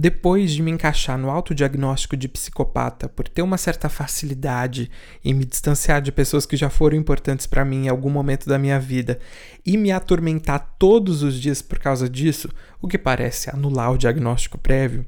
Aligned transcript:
Depois 0.00 0.52
de 0.52 0.62
me 0.62 0.70
encaixar 0.70 1.18
no 1.18 1.28
autodiagnóstico 1.28 2.16
de 2.16 2.28
psicopata 2.28 3.08
por 3.08 3.26
ter 3.26 3.42
uma 3.42 3.58
certa 3.58 3.88
facilidade 3.88 4.88
em 5.24 5.34
me 5.34 5.44
distanciar 5.44 6.00
de 6.00 6.12
pessoas 6.12 6.46
que 6.46 6.56
já 6.56 6.70
foram 6.70 6.96
importantes 6.96 7.48
para 7.48 7.64
mim 7.64 7.86
em 7.86 7.88
algum 7.88 8.08
momento 8.08 8.48
da 8.48 8.60
minha 8.60 8.78
vida 8.78 9.18
e 9.66 9.76
me 9.76 9.90
atormentar 9.90 10.76
todos 10.78 11.24
os 11.24 11.34
dias 11.34 11.60
por 11.60 11.80
causa 11.80 12.08
disso, 12.08 12.48
o 12.80 12.86
que 12.86 12.96
parece 12.96 13.50
anular 13.50 13.90
o 13.90 13.98
diagnóstico 13.98 14.56
prévio, 14.56 15.04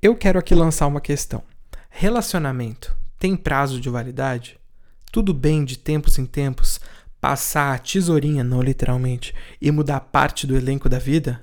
eu 0.00 0.16
quero 0.16 0.38
aqui 0.38 0.54
lançar 0.54 0.86
uma 0.86 1.02
questão. 1.02 1.42
Relacionamento 1.90 2.96
tem 3.18 3.36
prazo 3.36 3.78
de 3.78 3.90
validade? 3.90 4.58
Tudo 5.12 5.34
bem 5.34 5.66
de 5.66 5.76
tempos 5.76 6.18
em 6.18 6.24
tempos 6.24 6.80
passar 7.20 7.74
a 7.74 7.78
tesourinha, 7.78 8.42
não 8.42 8.62
literalmente, 8.62 9.34
e 9.60 9.70
mudar 9.70 10.00
parte 10.00 10.46
do 10.46 10.56
elenco 10.56 10.88
da 10.88 10.98
vida? 10.98 11.42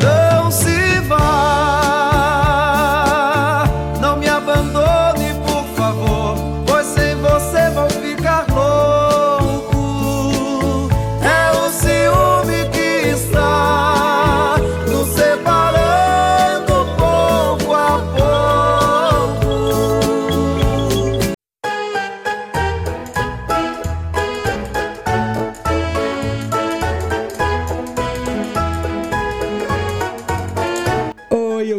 Não 0.00 0.52
se 0.52 1.00
vá. 1.08 1.37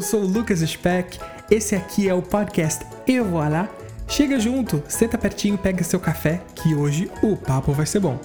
Sou 0.10 0.24
o 0.24 0.28
Lucas 0.28 0.62
Speck, 0.62 1.20
esse 1.52 1.76
aqui 1.76 2.10
é 2.10 2.14
o 2.16 2.20
podcast 2.20 2.84
Eu 3.06 3.26
Vou 3.26 3.48
Lá. 3.48 3.70
Chega 4.08 4.40
junto, 4.40 4.82
senta 4.88 5.20
pertinho, 5.20 5.56
pega 5.56 5.84
seu 5.84 6.00
café, 6.00 6.42
que 6.56 6.74
hoje 6.74 7.12
o 7.22 7.38
papo 7.38 7.72
vai 7.74 7.86
ser 7.86 8.00
bom. 8.00 8.20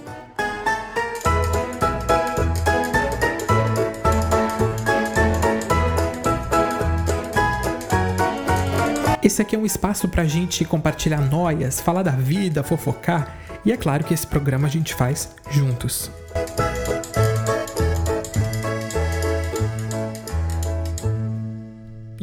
Esse 9.22 9.42
aqui 9.42 9.54
é 9.54 9.58
um 9.58 9.66
espaço 9.66 10.08
pra 10.08 10.24
gente 10.24 10.64
compartilhar 10.64 11.20
noias, 11.20 11.82
falar 11.82 12.02
da 12.02 12.12
vida, 12.12 12.62
fofocar, 12.62 13.36
e 13.62 13.70
é 13.70 13.76
claro 13.76 14.04
que 14.04 14.14
esse 14.14 14.26
programa 14.26 14.68
a 14.68 14.70
gente 14.70 14.94
faz 14.94 15.34
juntos. 15.50 16.10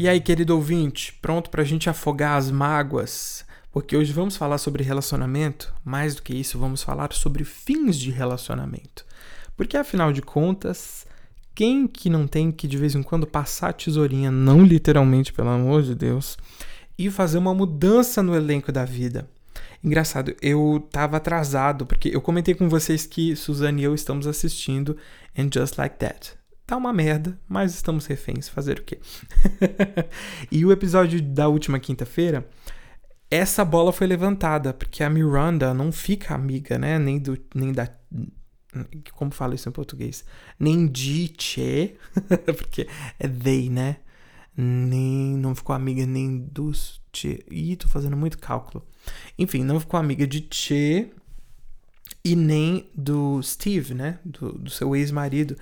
E 0.02 0.10
aí, 0.10 0.20
querido 0.20 0.56
ouvinte, 0.56 1.14
pronto 1.22 1.52
para 1.52 1.62
a 1.62 1.64
gente 1.64 1.88
afogar 1.88 2.36
as 2.36 2.50
mágoas? 2.50 3.46
Porque 3.72 3.96
hoje 3.96 4.12
vamos 4.12 4.36
falar 4.36 4.58
sobre 4.58 4.84
relacionamento, 4.84 5.72
mais 5.86 6.16
do 6.16 6.24
que 6.24 6.34
isso, 6.34 6.58
vamos 6.58 6.82
falar 6.82 7.14
sobre 7.14 7.44
fins 7.44 7.96
de 7.98 8.10
relacionamento. 8.10 9.06
Porque 9.56 9.78
afinal 9.78 10.12
de 10.12 10.24
contas, 10.24 11.06
quem 11.54 11.88
que 11.88 12.10
não 12.10 12.26
tem 12.26 12.52
que 12.52 12.68
de 12.68 12.78
vez 12.78 12.96
em 12.96 13.04
quando 13.04 13.28
passar 13.28 13.70
a 13.70 13.74
tesourinha, 13.74 14.32
não 14.32 14.66
literalmente, 14.66 15.32
pelo 15.32 15.50
amor 15.50 15.84
de 15.84 15.94
Deus, 15.94 16.36
e 16.98 17.12
fazer 17.12 17.38
uma 17.38 17.54
mudança 17.54 18.24
no 18.24 18.36
elenco 18.36 18.72
da 18.72 18.84
vida? 18.84 19.30
Engraçado, 19.84 20.36
eu 20.42 20.84
tava 20.92 21.18
atrasado, 21.18 21.86
porque 21.86 22.10
eu 22.10 22.22
comentei 22.22 22.56
com 22.56 22.68
vocês 22.68 23.06
que 23.06 23.36
Suzane 23.36 23.84
e 23.84 23.86
eu 23.86 23.94
estamos 23.94 24.26
assistindo 24.26 24.98
And 25.38 25.50
Just 25.54 25.78
Like 25.78 26.00
That. 26.00 26.41
Tá 26.66 26.78
uma 26.78 26.94
merda, 26.94 27.38
mas 27.48 27.74
estamos 27.74 28.06
reféns. 28.06 28.48
Fazer 28.48 28.80
o 28.80 28.84
quê? 28.84 29.00
e 30.52 30.66
o 30.66 30.72
episódio 30.72 31.22
da 31.22 31.48
última 31.48 31.80
quinta-feira, 31.80 32.48
essa 33.30 33.64
bola 33.64 33.94
foi 33.94 34.08
levantada, 34.08 34.74
porque 34.74 35.04
a 35.04 35.10
Miranda 35.10 35.74
não 35.74 35.92
fica 35.92 36.36
amiga, 36.36 36.78
né? 36.78 37.00
Nem, 37.00 37.20
do, 37.20 37.38
nem 37.56 37.72
da. 37.72 37.90
Como 39.14 39.32
fala 39.32 39.56
isso 39.56 39.68
em 39.68 39.72
português? 39.72 40.24
Nem 40.60 40.88
de 40.88 41.34
Che, 41.38 41.96
porque 42.58 42.88
é 43.20 43.28
they, 43.28 43.70
né? 43.70 43.98
Nem. 44.56 45.38
Não 45.38 45.56
ficou 45.56 45.76
amiga 45.76 46.06
nem 46.06 46.40
dos 46.40 47.02
Che. 47.14 47.44
Ih, 47.50 47.76
tô 47.78 47.88
fazendo 47.88 48.18
muito 48.18 48.38
cálculo. 48.38 48.86
Enfim, 49.38 49.64
não 49.64 49.80
ficou 49.80 50.00
amiga 50.00 50.28
de 50.28 50.48
Che 50.52 51.12
e 52.24 52.36
nem 52.36 52.90
do 52.94 53.42
Steve, 53.42 53.94
né? 53.94 54.20
Do, 54.24 54.52
do 54.54 54.70
seu 54.70 54.96
ex-marido 54.96 55.56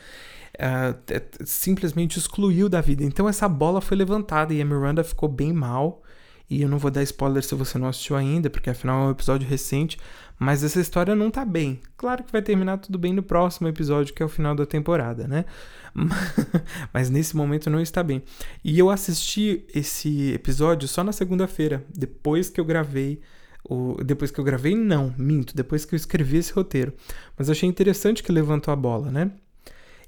uh, 0.59 1.45
simplesmente 1.45 2.19
excluiu 2.19 2.67
da 2.69 2.81
vida. 2.81 3.03
Então 3.03 3.27
essa 3.27 3.47
bola 3.47 3.81
foi 3.81 3.97
levantada 3.97 4.53
e 4.53 4.61
a 4.61 4.65
Miranda 4.65 5.03
ficou 5.03 5.29
bem 5.29 5.53
mal. 5.53 6.03
E 6.49 6.63
eu 6.63 6.69
não 6.69 6.79
vou 6.79 6.89
dar 6.89 7.03
spoiler 7.03 7.43
se 7.43 7.53
você 7.53 7.77
não 7.77 7.87
assistiu 7.87 8.15
ainda, 8.15 8.49
porque 8.49 8.71
afinal 8.71 9.03
é 9.03 9.07
um 9.07 9.11
episódio 9.11 9.47
recente. 9.47 9.99
Mas 10.39 10.63
essa 10.63 10.79
história 10.79 11.15
não 11.15 11.29
tá 11.29 11.45
bem. 11.45 11.79
Claro 11.95 12.23
que 12.23 12.31
vai 12.31 12.41
terminar 12.41 12.77
tudo 12.77 12.97
bem 12.97 13.13
no 13.13 13.21
próximo 13.21 13.67
episódio, 13.67 14.13
que 14.13 14.23
é 14.23 14.25
o 14.25 14.29
final 14.29 14.55
da 14.55 14.65
temporada, 14.65 15.27
né? 15.27 15.45
Mas 16.93 17.09
nesse 17.09 17.35
momento 17.35 17.69
não 17.69 17.79
está 17.79 18.01
bem. 18.01 18.23
E 18.63 18.79
eu 18.79 18.89
assisti 18.89 19.65
esse 19.75 20.31
episódio 20.33 20.87
só 20.87 21.03
na 21.03 21.11
segunda-feira, 21.11 21.83
depois 21.93 22.49
que 22.49 22.59
eu 22.59 22.65
gravei. 22.65 23.21
O... 23.69 24.01
Depois 24.03 24.31
que 24.31 24.39
eu 24.39 24.43
gravei, 24.43 24.75
não, 24.75 25.13
minto, 25.17 25.53
depois 25.53 25.83
que 25.85 25.93
eu 25.93 25.97
escrevi 25.97 26.37
esse 26.37 26.53
roteiro. 26.53 26.93
Mas 27.37 27.49
achei 27.49 27.67
interessante 27.67 28.23
que 28.23 28.31
levantou 28.31 28.71
a 28.71 28.77
bola, 28.77 29.11
né? 29.11 29.31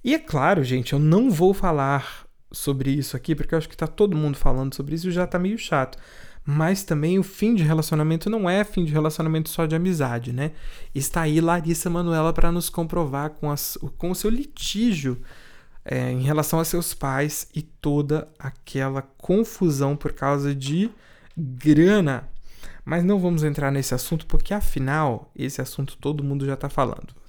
E 0.04 0.16
é 0.16 0.20
claro, 0.20 0.64
gente, 0.64 0.94
eu 0.94 1.00
não 1.00 1.30
vou 1.30 1.54
falar 1.54 2.26
sobre 2.52 2.92
isso 2.92 3.16
aqui, 3.16 3.36
porque 3.36 3.54
eu 3.54 3.58
acho 3.58 3.70
que 3.70 3.78
tá 3.78 3.88
todo 3.88 4.18
mundo 4.18 4.38
falando 4.38 4.74
sobre 4.74 4.96
isso 4.96 5.08
e 5.08 5.12
já 5.12 5.28
tá 5.28 5.40
meio 5.40 5.58
chato. 5.58 5.98
Mas 6.44 6.84
também 6.84 7.20
o 7.20 7.24
fim 7.24 7.54
de 7.54 7.64
relacionamento 7.64 8.30
não 8.30 8.50
é 8.50 8.64
fim 8.64 8.84
de 8.84 8.92
relacionamento 8.92 9.50
só 9.50 9.68
de 9.68 9.76
amizade, 9.76 10.34
né? 10.34 10.52
Está 10.94 11.22
aí 11.22 11.40
Larissa 11.40 11.90
Manuela 11.90 12.34
para 12.34 12.52
nos 12.52 12.68
comprovar 12.68 13.32
com, 13.32 13.52
as, 13.52 13.78
com 13.98 14.10
o 14.10 14.16
seu 14.16 14.30
litígio 14.30 15.22
é, 15.86 16.12
em 16.12 16.22
relação 16.22 16.60
a 16.60 16.66
seus 16.66 16.96
pais 16.96 17.48
e 17.56 17.62
toda 17.62 18.28
aquela 18.40 19.04
confusão 19.04 19.96
por 19.96 20.14
causa 20.14 20.54
de 20.56 20.90
grana. 21.38 22.28
Mas 22.84 23.04
não 23.04 23.20
vamos 23.20 23.44
entrar 23.44 23.72
nesse 23.72 23.94
assunto 23.94 24.26
porque 24.26 24.54
afinal 24.54 25.32
esse 25.36 25.62
assunto 25.62 25.96
todo 25.98 26.24
mundo 26.24 26.46
já 26.46 26.56
está 26.56 26.70
falando. 26.70 27.21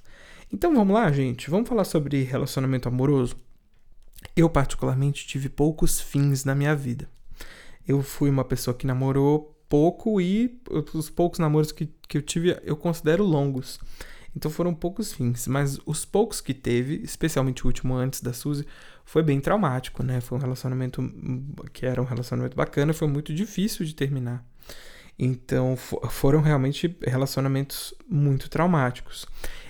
Então 0.53 0.75
vamos 0.75 0.93
lá, 0.93 1.11
gente. 1.11 1.49
Vamos 1.49 1.67
falar 1.67 1.83
sobre 1.83 2.21
relacionamento 2.21 2.87
amoroso. 2.87 3.35
Eu, 4.35 4.47
particularmente, 4.47 5.25
tive 5.25 5.49
poucos 5.49 5.99
fins 5.99 6.45
na 6.45 6.53
minha 6.53 6.75
vida. 6.75 7.09
Eu 7.87 8.03
fui 8.03 8.29
uma 8.29 8.45
pessoa 8.45 8.77
que 8.77 8.85
namorou 8.85 9.57
pouco 9.67 10.21
e 10.21 10.61
os 10.93 11.09
poucos 11.09 11.39
namoros 11.39 11.71
que, 11.71 11.89
que 12.07 12.17
eu 12.19 12.21
tive 12.21 12.55
eu 12.63 12.77
considero 12.77 13.23
longos. 13.23 13.79
Então 14.35 14.49
foram 14.49 14.73
poucos 14.73 15.11
fins, 15.11 15.47
mas 15.47 15.79
os 15.85 16.05
poucos 16.05 16.39
que 16.39 16.53
teve, 16.53 17.01
especialmente 17.03 17.63
o 17.63 17.67
último 17.67 17.95
antes 17.95 18.21
da 18.21 18.33
Suzy, 18.33 18.65
foi 19.03 19.23
bem 19.23 19.39
traumático, 19.39 20.03
né? 20.03 20.21
Foi 20.21 20.37
um 20.37 20.41
relacionamento 20.41 21.01
que 21.71 21.85
era 21.85 21.99
um 22.01 22.05
relacionamento 22.05 22.55
bacana, 22.55 22.93
foi 22.93 23.07
muito 23.07 23.33
difícil 23.33 23.85
de 23.85 23.95
terminar. 23.95 24.45
Então 25.17 25.75
foram 25.75 26.41
realmente 26.41 26.95
relacionamentos 27.01 27.93
muito 28.07 28.49
traumáticos. 28.49 29.25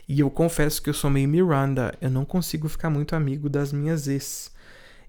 E 0.07 0.19
eu 0.19 0.29
confesso 0.29 0.81
que 0.81 0.89
eu 0.89 0.93
sou 0.93 1.09
meio 1.09 1.29
Miranda, 1.29 1.97
eu 2.01 2.09
não 2.09 2.25
consigo 2.25 2.67
ficar 2.67 2.89
muito 2.89 3.15
amigo 3.15 3.49
das 3.49 3.71
minhas 3.71 4.07
ex. 4.07 4.51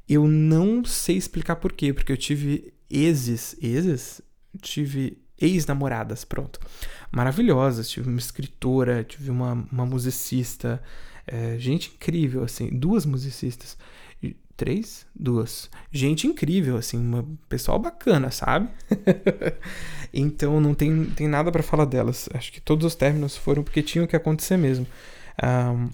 Eu 0.08 0.28
não 0.28 0.84
sei 0.84 1.16
explicar 1.16 1.56
por 1.56 1.72
quê, 1.72 1.92
porque 1.92 2.12
eu 2.12 2.16
tive 2.16 2.72
exes, 2.90 3.56
exes? 3.60 4.20
Tive 4.60 5.18
ex-namoradas, 5.40 6.24
pronto. 6.24 6.60
Maravilhosas, 7.10 7.88
tive 7.88 8.08
uma 8.08 8.18
escritora, 8.18 9.02
tive 9.02 9.30
uma, 9.30 9.66
uma 9.70 9.86
musicista, 9.86 10.82
é, 11.26 11.58
gente 11.58 11.92
incrível, 11.94 12.44
assim, 12.44 12.68
duas 12.68 13.04
musicistas. 13.04 13.76
Três? 14.56 15.04
Duas. 15.14 15.68
Gente 15.90 16.26
incrível, 16.26 16.76
assim, 16.76 16.96
uma 16.96 17.26
pessoal 17.48 17.78
bacana, 17.78 18.30
sabe? 18.30 18.68
então 20.14 20.60
não 20.60 20.74
tem, 20.74 21.06
tem 21.06 21.26
nada 21.26 21.50
para 21.50 21.62
falar 21.62 21.84
delas. 21.86 22.28
Acho 22.32 22.52
que 22.52 22.60
todos 22.60 22.86
os 22.86 22.94
términos 22.94 23.36
foram 23.36 23.64
porque 23.64 23.82
tinham 23.82 24.06
que 24.06 24.14
acontecer 24.14 24.56
mesmo. 24.56 24.86
Um, 25.42 25.90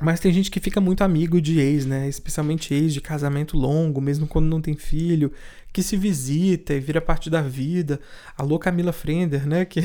mas 0.00 0.20
tem 0.20 0.32
gente 0.32 0.50
que 0.50 0.60
fica 0.60 0.80
muito 0.80 1.02
amigo 1.02 1.40
de 1.40 1.60
ex, 1.60 1.84
né? 1.84 2.08
Especialmente 2.08 2.72
ex 2.72 2.92
de 2.92 3.00
casamento 3.00 3.56
longo, 3.56 4.00
mesmo 4.00 4.26
quando 4.26 4.46
não 4.46 4.60
tem 4.60 4.74
filho, 4.74 5.32
que 5.72 5.82
se 5.82 5.96
visita 5.96 6.74
e 6.74 6.80
vira 6.80 7.00
parte 7.00 7.28
da 7.28 7.42
vida. 7.42 8.00
Alô, 8.36 8.58
Camila 8.58 8.92
Frender, 8.92 9.46
né? 9.46 9.64
Que, 9.64 9.82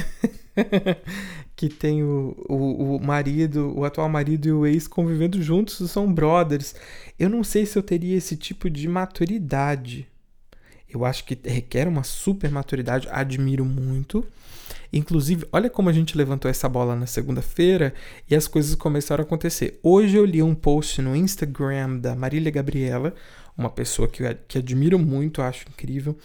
que 1.55 1.69
tem 1.69 2.03
o, 2.03 2.35
o, 2.47 2.95
o, 2.95 3.05
marido, 3.05 3.77
o 3.77 3.83
atual 3.83 4.09
marido 4.09 4.47
e 4.47 4.51
o 4.51 4.65
ex 4.65 4.87
convivendo 4.87 5.41
juntos, 5.41 5.91
são 5.91 6.11
brothers. 6.11 6.75
Eu 7.19 7.29
não 7.29 7.43
sei 7.43 7.65
se 7.65 7.77
eu 7.77 7.83
teria 7.83 8.17
esse 8.17 8.37
tipo 8.37 8.69
de 8.69 8.87
maturidade. 8.87 10.07
Eu 10.89 11.03
acho 11.03 11.25
que 11.25 11.37
requer 11.43 11.87
uma 11.87 12.03
super 12.03 12.49
maturidade, 12.49 13.07
admiro 13.11 13.65
muito. 13.65 14.25
Inclusive, 14.95 15.45
olha 15.51 15.69
como 15.69 15.89
a 15.89 15.91
gente 15.91 16.17
levantou 16.17 16.49
essa 16.49 16.69
bola 16.69 16.95
na 16.95 17.05
segunda-feira 17.05 17.93
e 18.29 18.33
as 18.33 18.47
coisas 18.47 18.75
começaram 18.75 19.21
a 19.21 19.25
acontecer. 19.25 19.77
Hoje 19.83 20.15
eu 20.15 20.23
li 20.23 20.41
um 20.41 20.55
post 20.55 21.01
no 21.01 21.13
Instagram 21.13 21.97
da 21.97 22.15
Marília 22.15 22.49
Gabriela, 22.49 23.13
uma 23.57 23.69
pessoa 23.69 24.07
que, 24.07 24.23
que 24.47 24.57
admiro 24.57 24.97
muito, 24.97 25.41
acho 25.41 25.65
incrível. 25.67 26.17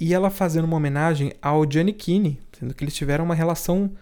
E 0.00 0.14
ela 0.14 0.30
fazendo 0.30 0.64
uma 0.64 0.78
homenagem 0.78 1.34
ao 1.42 1.70
Gianni 1.70 1.92
Kini, 1.92 2.40
sendo 2.58 2.72
que 2.72 2.82
eles 2.82 2.94
tiveram 2.94 3.26
uma 3.26 3.34
relação 3.34 3.92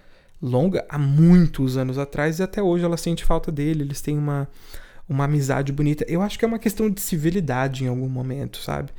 longa 0.41 0.87
há 0.89 0.97
muitos 0.97 1.77
anos 1.77 1.99
atrás 1.99 2.39
e 2.39 2.45
até 2.45 2.63
hoje 2.63 2.85
ela 2.85 2.97
sente 2.97 3.25
falta 3.25 3.51
dele. 3.51 3.83
Eles 3.83 4.01
têm 4.01 4.17
uma, 4.17 4.47
uma 5.09 5.25
amizade 5.25 5.73
bonita. 5.73 6.05
Eu 6.07 6.23
acho 6.23 6.39
que 6.39 6.45
é 6.45 6.49
uma 6.49 6.61
questão 6.61 6.89
de 6.89 7.01
civilidade 7.01 7.83
em 7.83 7.89
algum 7.89 8.09
momento, 8.09 8.59
sabe? 8.59 8.93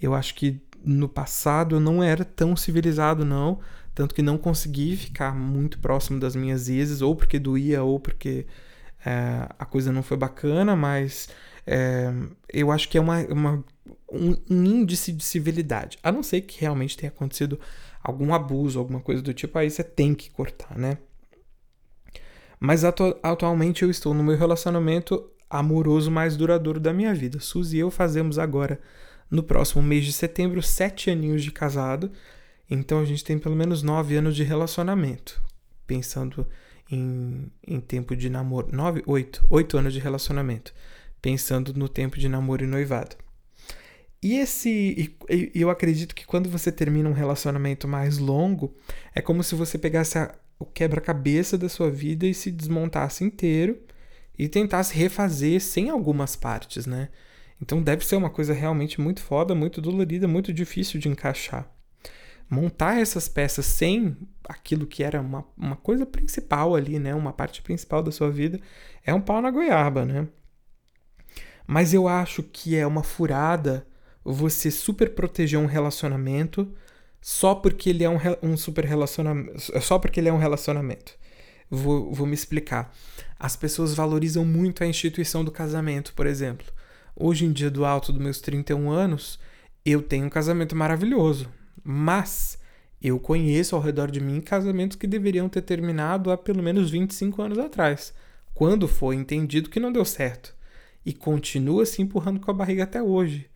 Eu 0.00 0.14
acho 0.14 0.36
que 0.36 0.62
no 0.84 1.08
passado 1.08 1.76
eu 1.76 1.80
não 1.80 2.00
era 2.00 2.24
tão 2.24 2.54
civilizado, 2.54 3.24
não. 3.24 3.58
Tanto 3.94 4.14
que 4.14 4.22
não 4.22 4.38
consegui 4.38 4.96
ficar 4.96 5.34
muito 5.34 5.78
próximo 5.78 6.18
das 6.18 6.34
minhas 6.34 6.68
exes, 6.68 7.02
ou 7.02 7.14
porque 7.14 7.38
doía, 7.38 7.82
ou 7.82 8.00
porque 8.00 8.46
é, 9.04 9.46
a 9.58 9.64
coisa 9.64 9.92
não 9.92 10.02
foi 10.02 10.16
bacana, 10.16 10.74
mas 10.74 11.28
é, 11.66 12.12
eu 12.52 12.70
acho 12.70 12.88
que 12.88 12.96
é 12.96 13.00
uma, 13.00 13.20
uma 13.26 13.64
um, 14.10 14.36
índice 14.48 15.12
de 15.12 15.24
civilidade. 15.24 15.98
A 16.02 16.10
não 16.12 16.22
ser 16.22 16.42
que 16.42 16.60
realmente 16.60 16.96
tenha 16.96 17.10
acontecido 17.10 17.58
algum 18.02 18.34
abuso, 18.34 18.78
alguma 18.78 19.00
coisa 19.00 19.22
do 19.22 19.32
tipo, 19.32 19.58
aí 19.58 19.70
você 19.70 19.84
tem 19.84 20.14
que 20.14 20.30
cortar, 20.30 20.76
né? 20.76 20.98
Mas 22.58 22.84
atu 22.84 23.16
atualmente 23.22 23.82
eu 23.82 23.90
estou 23.90 24.14
no 24.14 24.22
meu 24.22 24.36
relacionamento 24.36 25.28
amoroso 25.50 26.10
mais 26.10 26.36
duradouro 26.36 26.78
da 26.78 26.92
minha 26.92 27.12
vida. 27.12 27.40
Suzy 27.40 27.76
e 27.76 27.80
eu 27.80 27.90
fazemos 27.90 28.38
agora, 28.38 28.80
no 29.30 29.42
próximo 29.42 29.82
mês 29.82 30.04
de 30.04 30.12
setembro, 30.12 30.62
sete 30.62 31.10
aninhos 31.10 31.42
de 31.42 31.50
casado. 31.50 32.10
Então 32.74 33.00
a 33.00 33.04
gente 33.04 33.22
tem 33.22 33.38
pelo 33.38 33.54
menos 33.54 33.82
nove 33.82 34.16
anos 34.16 34.34
de 34.34 34.42
relacionamento. 34.42 35.42
Pensando 35.86 36.48
em, 36.90 37.52
em 37.66 37.78
tempo 37.80 38.16
de 38.16 38.30
namoro. 38.30 38.74
Nove, 38.74 39.02
oito. 39.06 39.44
Oito 39.50 39.76
anos 39.76 39.92
de 39.92 39.98
relacionamento. 39.98 40.72
Pensando 41.20 41.74
no 41.74 41.86
tempo 41.86 42.18
de 42.18 42.30
namoro 42.30 42.64
e 42.64 42.66
noivado. 42.66 43.14
E 44.22 44.38
esse. 44.38 45.14
E, 45.28 45.50
eu 45.54 45.68
acredito 45.68 46.14
que 46.14 46.24
quando 46.24 46.48
você 46.48 46.72
termina 46.72 47.10
um 47.10 47.12
relacionamento 47.12 47.86
mais 47.86 48.16
longo, 48.16 48.74
é 49.14 49.20
como 49.20 49.42
se 49.42 49.54
você 49.54 49.76
pegasse 49.76 50.16
a, 50.16 50.34
o 50.58 50.64
quebra-cabeça 50.64 51.58
da 51.58 51.68
sua 51.68 51.90
vida 51.90 52.26
e 52.26 52.32
se 52.32 52.50
desmontasse 52.50 53.22
inteiro 53.22 53.78
e 54.38 54.48
tentasse 54.48 54.94
refazer 54.94 55.60
sem 55.60 55.90
algumas 55.90 56.36
partes, 56.36 56.86
né? 56.86 57.10
Então 57.60 57.82
deve 57.82 58.02
ser 58.06 58.16
uma 58.16 58.30
coisa 58.30 58.54
realmente 58.54 58.98
muito 58.98 59.20
foda, 59.20 59.54
muito 59.54 59.78
dolorida, 59.78 60.26
muito 60.26 60.54
difícil 60.54 60.98
de 60.98 61.10
encaixar. 61.10 61.70
Montar 62.52 63.00
essas 63.00 63.28
peças 63.28 63.64
sem 63.64 64.14
aquilo 64.46 64.86
que 64.86 65.02
era 65.02 65.22
uma, 65.22 65.42
uma 65.56 65.74
coisa 65.74 66.04
principal 66.04 66.74
ali, 66.74 66.98
né? 66.98 67.14
Uma 67.14 67.32
parte 67.32 67.62
principal 67.62 68.02
da 68.02 68.12
sua 68.12 68.30
vida, 68.30 68.60
é 69.06 69.14
um 69.14 69.22
pau 69.22 69.40
na 69.40 69.50
goiaba, 69.50 70.04
né? 70.04 70.28
Mas 71.66 71.94
eu 71.94 72.06
acho 72.06 72.42
que 72.42 72.76
é 72.76 72.86
uma 72.86 73.02
furada 73.02 73.86
você 74.22 74.70
super 74.70 75.14
proteger 75.14 75.58
um 75.58 75.64
relacionamento 75.64 76.70
só 77.22 77.54
porque 77.54 77.88
ele 77.88 78.04
é 78.04 78.10
um, 78.10 78.18
um 78.42 78.54
super 78.54 78.84
relacionamento. 78.84 79.58
Só 79.80 79.98
porque 79.98 80.20
ele 80.20 80.28
é 80.28 80.32
um 80.32 80.38
relacionamento. 80.38 81.14
Vou, 81.70 82.12
vou 82.12 82.26
me 82.26 82.34
explicar. 82.34 82.94
As 83.38 83.56
pessoas 83.56 83.94
valorizam 83.94 84.44
muito 84.44 84.84
a 84.84 84.86
instituição 84.86 85.42
do 85.42 85.50
casamento, 85.50 86.12
por 86.12 86.26
exemplo. 86.26 86.66
Hoje 87.16 87.46
em 87.46 87.52
dia, 87.52 87.70
do 87.70 87.86
alto 87.86 88.12
dos 88.12 88.20
meus 88.20 88.42
31 88.42 88.90
anos, 88.90 89.38
eu 89.86 90.02
tenho 90.02 90.26
um 90.26 90.28
casamento 90.28 90.76
maravilhoso. 90.76 91.48
Mas 91.82 92.58
eu 93.00 93.18
conheço 93.18 93.74
ao 93.74 93.82
redor 93.82 94.10
de 94.10 94.20
mim 94.20 94.40
casamentos 94.40 94.96
que 94.96 95.06
deveriam 95.06 95.48
ter 95.48 95.62
terminado 95.62 96.30
há 96.30 96.38
pelo 96.38 96.62
menos 96.62 96.90
25 96.90 97.42
anos 97.42 97.58
atrás, 97.58 98.14
quando 98.54 98.86
foi 98.86 99.16
entendido 99.16 99.70
que 99.70 99.80
não 99.80 99.92
deu 99.92 100.04
certo. 100.04 100.54
E 101.04 101.12
continua 101.12 101.84
se 101.84 102.00
empurrando 102.00 102.38
com 102.38 102.50
a 102.50 102.54
barriga 102.54 102.84
até 102.84 103.02
hoje. 103.02 103.50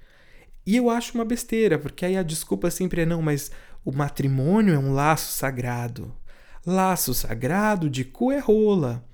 E 0.67 0.77
eu 0.77 0.91
acho 0.91 1.15
uma 1.15 1.25
besteira, 1.25 1.79
porque 1.79 2.05
aí 2.05 2.17
a 2.17 2.25
desculpa 2.25 2.73
sempre 2.73 3.03
é 3.03 3.07
não, 3.07 3.23
mas 3.23 3.53
o 3.85 3.93
matrimônio 3.93 4.75
é 4.75 4.79
um 4.79 4.93
laço 4.93 5.31
sagrado. 5.31 6.13
Laço 6.67 7.15
sagrado 7.15 7.89
de 7.89 8.05
cu 8.05 8.33
é 8.33 8.41
rola. 8.41 9.05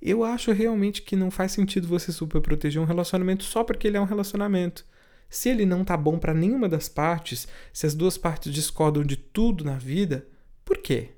Eu 0.00 0.22
acho 0.22 0.52
realmente 0.52 1.02
que 1.02 1.16
não 1.16 1.32
faz 1.32 1.50
sentido 1.50 1.88
você 1.88 2.12
super 2.12 2.40
proteger 2.40 2.80
um 2.80 2.84
relacionamento 2.84 3.42
só 3.42 3.64
porque 3.64 3.88
ele 3.88 3.96
é 3.96 4.00
um 4.00 4.04
relacionamento. 4.04 4.86
Se 5.30 5.48
ele 5.48 5.64
não 5.64 5.84
tá 5.84 5.96
bom 5.96 6.18
para 6.18 6.34
nenhuma 6.34 6.68
das 6.68 6.88
partes, 6.88 7.46
se 7.72 7.86
as 7.86 7.94
duas 7.94 8.18
partes 8.18 8.52
discordam 8.52 9.04
de 9.04 9.16
tudo 9.16 9.64
na 9.64 9.78
vida, 9.78 10.26
por 10.64 10.78
quê? 10.78 11.12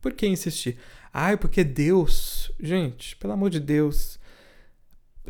Por 0.00 0.12
que 0.14 0.26
insistir? 0.26 0.78
Ai, 1.12 1.36
porque 1.36 1.62
Deus. 1.62 2.50
Gente, 2.58 3.14
pelo 3.16 3.34
amor 3.34 3.50
de 3.50 3.60
Deus. 3.60 4.18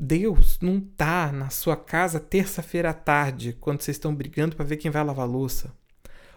Deus 0.01 0.61
não 0.61 0.81
tá 0.81 1.33
na 1.33 1.51
sua 1.51 1.77
casa 1.77 2.21
terça-feira 2.21 2.91
à 2.91 2.95
tarde, 2.95 3.57
quando 3.61 3.81
vocês 3.81 3.97
estão 3.97 4.15
brigando 4.15 4.55
para 4.55 4.65
ver 4.65 4.77
quem 4.77 4.93
vai 4.93 5.03
lavar 5.03 5.29
louça. 5.29 5.75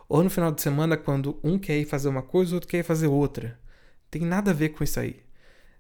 Ou 0.10 0.24
no 0.24 0.30
final 0.32 0.52
de 0.52 0.62
semana, 0.62 0.98
quando 0.98 1.40
um 1.44 1.60
quer 1.60 1.78
ir 1.78 1.86
fazer 1.86 2.10
uma 2.10 2.24
coisa, 2.24 2.52
o 2.52 2.56
outro 2.56 2.68
quer 2.68 2.80
ir 2.80 2.84
fazer 2.84 3.08
outra. 3.08 3.60
Tem 4.10 4.24
nada 4.24 4.50
a 4.50 4.54
ver 4.54 4.70
com 4.70 4.84
isso 4.84 5.00
aí. 5.00 5.22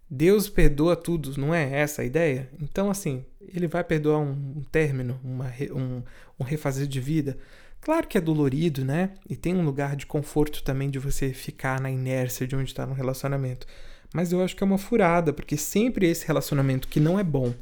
Deus 0.09 0.47
perdoa 0.47 0.95
tudo, 0.95 1.39
não 1.39 1.53
é 1.53 1.71
essa 1.71 2.01
a 2.01 2.05
ideia? 2.05 2.49
Então, 2.61 2.91
assim, 2.91 3.25
ele 3.53 3.67
vai 3.67 3.83
perdoar 3.83 4.19
um, 4.19 4.31
um 4.57 4.63
término, 4.71 5.19
uma, 5.23 5.51
um, 5.71 6.03
um 6.39 6.43
refazer 6.43 6.87
de 6.87 6.99
vida. 6.99 7.37
Claro 7.81 8.07
que 8.07 8.17
é 8.17 8.21
dolorido, 8.21 8.85
né? 8.85 9.11
E 9.29 9.35
tem 9.35 9.55
um 9.55 9.65
lugar 9.65 9.95
de 9.95 10.05
conforto 10.05 10.63
também 10.63 10.89
de 10.89 10.99
você 10.99 11.33
ficar 11.33 11.81
na 11.81 11.89
inércia 11.89 12.45
de 12.45 12.55
onde 12.55 12.69
está 12.69 12.85
no 12.85 12.93
relacionamento. 12.93 13.65
Mas 14.13 14.31
eu 14.31 14.43
acho 14.43 14.55
que 14.55 14.63
é 14.63 14.65
uma 14.65 14.77
furada, 14.77 15.33
porque 15.33 15.57
sempre 15.57 16.07
esse 16.07 16.27
relacionamento 16.27 16.87
que 16.87 16.99
não 16.99 17.17
é 17.17 17.23
bom 17.23 17.53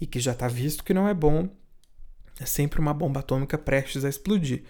e 0.00 0.06
que 0.06 0.18
já 0.18 0.32
está 0.32 0.48
visto 0.48 0.82
que 0.82 0.94
não 0.94 1.06
é 1.06 1.12
bom, 1.12 1.48
é 2.40 2.46
sempre 2.46 2.80
uma 2.80 2.94
bomba 2.94 3.20
atômica 3.20 3.58
prestes 3.58 4.04
a 4.04 4.08
explodir. 4.08 4.62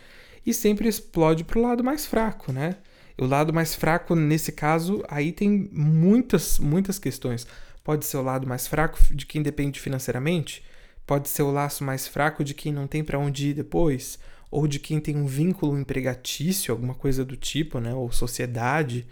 E 0.44 0.52
sempre 0.52 0.88
explode 0.88 1.44
para 1.44 1.58
o 1.58 1.62
lado 1.62 1.84
mais 1.84 2.06
fraco, 2.06 2.52
né? 2.52 2.76
O 3.16 3.26
lado 3.26 3.52
mais 3.52 3.74
fraco, 3.74 4.16
nesse 4.16 4.50
caso, 4.50 5.04
aí 5.08 5.30
tem 5.30 5.68
muitas, 5.72 6.58
muitas 6.58 6.98
questões. 6.98 7.46
Pode 7.90 8.06
ser 8.06 8.18
o 8.18 8.22
lado 8.22 8.46
mais 8.46 8.68
fraco 8.68 9.00
de 9.12 9.26
quem 9.26 9.42
depende 9.42 9.80
financeiramente, 9.80 10.64
pode 11.04 11.28
ser 11.28 11.42
o 11.42 11.50
laço 11.50 11.82
mais 11.82 12.06
fraco 12.06 12.44
de 12.44 12.54
quem 12.54 12.72
não 12.72 12.86
tem 12.86 13.02
para 13.02 13.18
onde 13.18 13.48
ir 13.48 13.54
depois, 13.54 14.16
ou 14.48 14.68
de 14.68 14.78
quem 14.78 15.00
tem 15.00 15.16
um 15.16 15.26
vínculo 15.26 15.76
empregatício, 15.76 16.70
alguma 16.70 16.94
coisa 16.94 17.24
do 17.24 17.36
tipo, 17.36 17.80
né? 17.80 17.92
Ou 17.92 18.12
sociedade. 18.12 19.08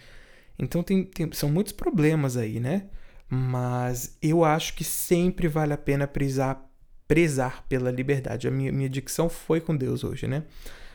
Então 0.56 0.80
tem, 0.80 1.02
tem, 1.02 1.28
são 1.32 1.50
muitos 1.50 1.72
problemas 1.72 2.36
aí, 2.36 2.60
né? 2.60 2.84
Mas 3.28 4.16
eu 4.22 4.44
acho 4.44 4.76
que 4.76 4.84
sempre 4.84 5.48
vale 5.48 5.72
a 5.72 5.76
pena 5.76 6.06
prezar, 6.06 6.64
prezar 7.08 7.66
pela 7.68 7.90
liberdade. 7.90 8.46
A 8.46 8.50
minha, 8.52 8.70
minha 8.70 8.88
dicção 8.88 9.28
foi 9.28 9.60
com 9.60 9.76
Deus 9.76 10.04
hoje, 10.04 10.28
né? 10.28 10.44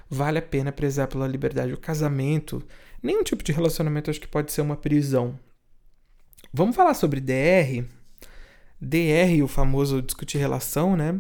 Vale 0.10 0.40
a 0.40 0.42
pena 0.42 0.72
prezar 0.72 1.10
pela 1.10 1.28
liberdade. 1.28 1.74
O 1.74 1.78
casamento, 1.78 2.64
nenhum 3.02 3.24
tipo 3.24 3.44
de 3.44 3.52
relacionamento 3.52 4.10
acho 4.10 4.22
que 4.22 4.28
pode 4.30 4.54
ser 4.54 4.62
uma 4.62 4.78
prisão. 4.78 5.38
Vamos 6.56 6.76
falar 6.76 6.94
sobre 6.94 7.20
DR. 7.20 7.84
DR, 8.80 9.42
o 9.44 9.48
famoso 9.48 10.04
discutir 10.04 10.38
relação, 10.38 10.96
né? 10.96 11.20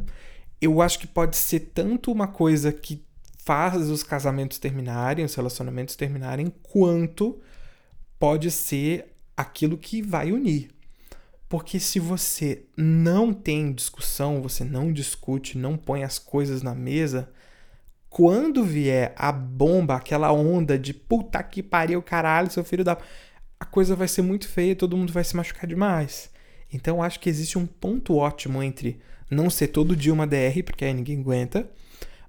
Eu 0.62 0.80
acho 0.80 1.00
que 1.00 1.08
pode 1.08 1.36
ser 1.36 1.72
tanto 1.74 2.12
uma 2.12 2.28
coisa 2.28 2.72
que 2.72 3.04
faz 3.44 3.90
os 3.90 4.04
casamentos 4.04 4.60
terminarem, 4.60 5.26
os 5.26 5.34
relacionamentos 5.34 5.96
terminarem, 5.96 6.54
quanto 6.62 7.42
pode 8.20 8.52
ser 8.52 9.12
aquilo 9.36 9.76
que 9.76 10.04
vai 10.04 10.32
unir. 10.32 10.70
Porque 11.50 11.80
se 11.80 12.00
você 12.00 12.66
não 12.78 13.34
tem 13.34 13.74
discussão, 13.74 14.40
você 14.40 14.64
não 14.64 14.94
discute, 14.94 15.58
não 15.58 15.76
põe 15.78 16.04
as 16.04 16.20
coisas 16.20 16.62
na 16.62 16.76
mesa, 16.76 17.30
quando 18.08 18.64
vier 18.64 19.14
a 19.18 19.32
bomba, 19.32 19.96
aquela 19.96 20.32
onda 20.32 20.78
de 20.78 20.94
puta 20.94 21.42
que 21.42 21.64
pariu, 21.64 22.00
caralho, 22.04 22.52
seu 22.52 22.64
filho 22.64 22.84
da. 22.84 22.96
A 23.64 23.66
coisa 23.66 23.96
vai 23.96 24.10
ser 24.10 24.22
muito 24.22 24.46
feia, 24.46 24.76
todo 24.76 24.98
mundo 24.98 25.14
vai 25.14 25.24
se 25.24 25.38
machucar 25.38 25.66
demais. 25.66 26.30
Então 26.70 27.02
acho 27.02 27.18
que 27.18 27.30
existe 27.30 27.58
um 27.58 27.66
ponto 27.66 28.18
ótimo 28.18 28.62
entre 28.62 29.00
não 29.32 29.50
ser 29.50 29.70
todo 29.70 29.96
dia 29.96 30.12
uma 30.12 30.28
DR, 30.28 30.62
porque 30.66 30.84
aí 30.84 30.94
ninguém 30.94 31.22
aguenta, 31.22 31.72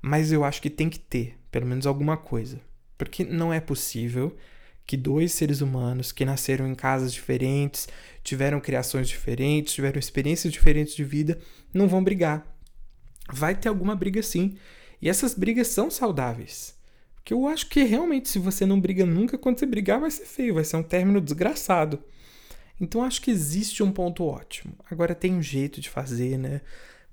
mas 0.00 0.30
eu 0.30 0.44
acho 0.44 0.62
que 0.62 0.70
tem 0.70 0.88
que 0.88 1.00
ter, 1.00 1.36
pelo 1.50 1.66
menos 1.66 1.88
alguma 1.88 2.16
coisa. 2.16 2.60
Porque 2.96 3.24
não 3.24 3.52
é 3.52 3.58
possível 3.58 4.36
que 4.86 4.96
dois 4.96 5.32
seres 5.32 5.60
humanos 5.60 6.12
que 6.12 6.24
nasceram 6.24 6.68
em 6.68 6.74
casas 6.76 7.12
diferentes, 7.12 7.88
tiveram 8.22 8.60
criações 8.60 9.08
diferentes, 9.08 9.74
tiveram 9.74 9.98
experiências 9.98 10.52
diferentes 10.52 10.94
de 10.94 11.02
vida, 11.02 11.40
não 11.74 11.88
vão 11.88 12.04
brigar. 12.04 12.46
Vai 13.32 13.56
ter 13.56 13.68
alguma 13.68 13.96
briga 13.96 14.22
sim. 14.22 14.56
E 15.02 15.08
essas 15.08 15.34
brigas 15.34 15.66
são 15.66 15.90
saudáveis. 15.90 16.73
Porque 17.24 17.32
eu 17.32 17.48
acho 17.48 17.70
que 17.70 17.82
realmente, 17.84 18.28
se 18.28 18.38
você 18.38 18.66
não 18.66 18.78
briga 18.78 19.06
nunca, 19.06 19.38
quando 19.38 19.58
você 19.58 19.64
brigar 19.64 19.98
vai 19.98 20.10
ser 20.10 20.26
feio, 20.26 20.54
vai 20.54 20.64
ser 20.64 20.76
um 20.76 20.82
término 20.82 21.22
desgraçado. 21.22 22.04
Então 22.80 23.02
acho 23.02 23.22
que 23.22 23.30
existe 23.30 23.82
um 23.82 23.90
ponto 23.90 24.24
ótimo. 24.24 24.74
Agora 24.90 25.14
tem 25.14 25.34
um 25.34 25.42
jeito 25.42 25.80
de 25.80 25.88
fazer, 25.88 26.38
né? 26.38 26.60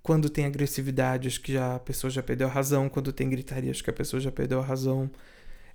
Quando 0.03 0.29
tem 0.29 0.45
agressividade, 0.45 1.27
acho 1.29 1.41
que 1.41 1.53
já 1.53 1.75
a 1.75 1.79
pessoa 1.79 2.11
já 2.11 2.21
perdeu 2.23 2.47
a 2.47 2.51
razão. 2.51 2.89
Quando 2.89 3.13
tem 3.13 3.29
gritaria, 3.29 3.71
acho 3.71 3.83
que 3.83 3.89
a 3.89 3.93
pessoa 3.93 4.19
já 4.19 4.31
perdeu 4.31 4.59
a 4.59 4.63
razão. 4.65 5.09